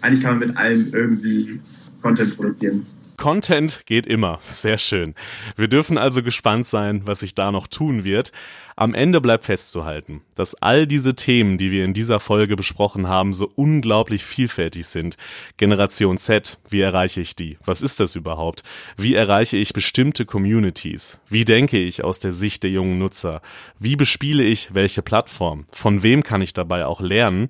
eigentlich 0.00 0.22
kann 0.22 0.38
man 0.38 0.48
mit 0.48 0.56
allem 0.56 0.88
irgendwie 0.92 1.60
Content 2.02 2.36
produzieren. 2.36 2.86
Content 3.18 3.82
geht 3.84 4.06
immer. 4.06 4.38
Sehr 4.48 4.78
schön. 4.78 5.14
Wir 5.56 5.68
dürfen 5.68 5.98
also 5.98 6.22
gespannt 6.22 6.66
sein, 6.66 7.02
was 7.04 7.20
sich 7.20 7.34
da 7.34 7.52
noch 7.52 7.66
tun 7.66 8.04
wird. 8.04 8.32
Am 8.76 8.94
Ende 8.94 9.20
bleibt 9.20 9.44
festzuhalten, 9.44 10.22
dass 10.36 10.54
all 10.54 10.86
diese 10.86 11.16
Themen, 11.16 11.58
die 11.58 11.72
wir 11.72 11.84
in 11.84 11.94
dieser 11.94 12.20
Folge 12.20 12.54
besprochen 12.54 13.08
haben, 13.08 13.34
so 13.34 13.50
unglaublich 13.56 14.24
vielfältig 14.24 14.86
sind. 14.86 15.16
Generation 15.56 16.16
Z, 16.16 16.58
wie 16.70 16.80
erreiche 16.80 17.20
ich 17.20 17.34
die? 17.34 17.58
Was 17.64 17.82
ist 17.82 17.98
das 17.98 18.14
überhaupt? 18.14 18.62
Wie 18.96 19.14
erreiche 19.14 19.56
ich 19.56 19.72
bestimmte 19.72 20.24
Communities? 20.24 21.18
Wie 21.28 21.44
denke 21.44 21.76
ich 21.76 22.04
aus 22.04 22.20
der 22.20 22.30
Sicht 22.30 22.62
der 22.62 22.70
jungen 22.70 22.98
Nutzer? 22.98 23.42
Wie 23.80 23.96
bespiele 23.96 24.44
ich 24.44 24.72
welche 24.74 25.02
Plattform? 25.02 25.66
Von 25.72 26.04
wem 26.04 26.22
kann 26.22 26.40
ich 26.40 26.52
dabei 26.52 26.86
auch 26.86 27.00
lernen? 27.00 27.48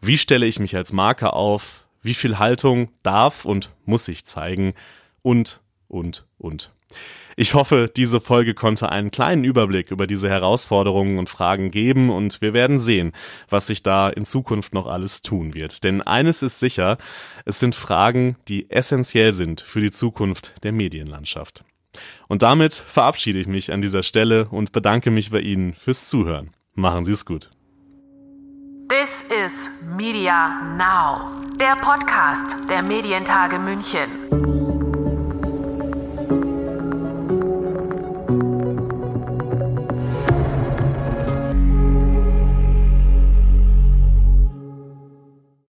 Wie 0.00 0.16
stelle 0.16 0.46
ich 0.46 0.58
mich 0.58 0.74
als 0.76 0.94
Marke 0.94 1.34
auf? 1.34 1.84
Wie 2.00 2.14
viel 2.14 2.38
Haltung 2.38 2.88
darf 3.02 3.44
und 3.44 3.70
muss 3.84 4.08
ich 4.08 4.24
zeigen? 4.24 4.72
Und, 5.22 5.60
und, 5.88 6.26
und. 6.38 6.72
Ich 7.36 7.54
hoffe, 7.54 7.90
diese 7.94 8.20
Folge 8.20 8.54
konnte 8.54 8.90
einen 8.90 9.10
kleinen 9.10 9.44
Überblick 9.44 9.90
über 9.90 10.06
diese 10.06 10.28
Herausforderungen 10.28 11.18
und 11.18 11.30
Fragen 11.30 11.70
geben 11.70 12.10
und 12.10 12.42
wir 12.42 12.52
werden 12.52 12.78
sehen, 12.78 13.12
was 13.48 13.66
sich 13.66 13.82
da 13.82 14.08
in 14.08 14.24
Zukunft 14.24 14.74
noch 14.74 14.86
alles 14.86 15.22
tun 15.22 15.54
wird. 15.54 15.84
Denn 15.84 16.02
eines 16.02 16.42
ist 16.42 16.60
sicher, 16.60 16.98
es 17.44 17.60
sind 17.60 17.74
Fragen, 17.74 18.36
die 18.48 18.70
essentiell 18.70 19.32
sind 19.32 19.60
für 19.60 19.80
die 19.80 19.90
Zukunft 19.90 20.54
der 20.64 20.72
Medienlandschaft. 20.72 21.64
Und 22.28 22.42
damit 22.42 22.74
verabschiede 22.74 23.38
ich 23.38 23.46
mich 23.46 23.72
an 23.72 23.82
dieser 23.82 24.02
Stelle 24.02 24.46
und 24.48 24.72
bedanke 24.72 25.10
mich 25.10 25.30
bei 25.30 25.40
Ihnen 25.40 25.74
fürs 25.74 26.08
Zuhören. 26.08 26.50
Machen 26.74 27.04
Sie 27.04 27.12
es 27.12 27.24
gut. 27.24 27.50
This 28.88 29.24
is 29.44 29.70
Media 29.96 30.62
Now, 30.76 31.30
der 31.56 31.76
Podcast 31.76 32.56
der 32.68 32.82
Medientage 32.82 33.58
München. 33.58 34.59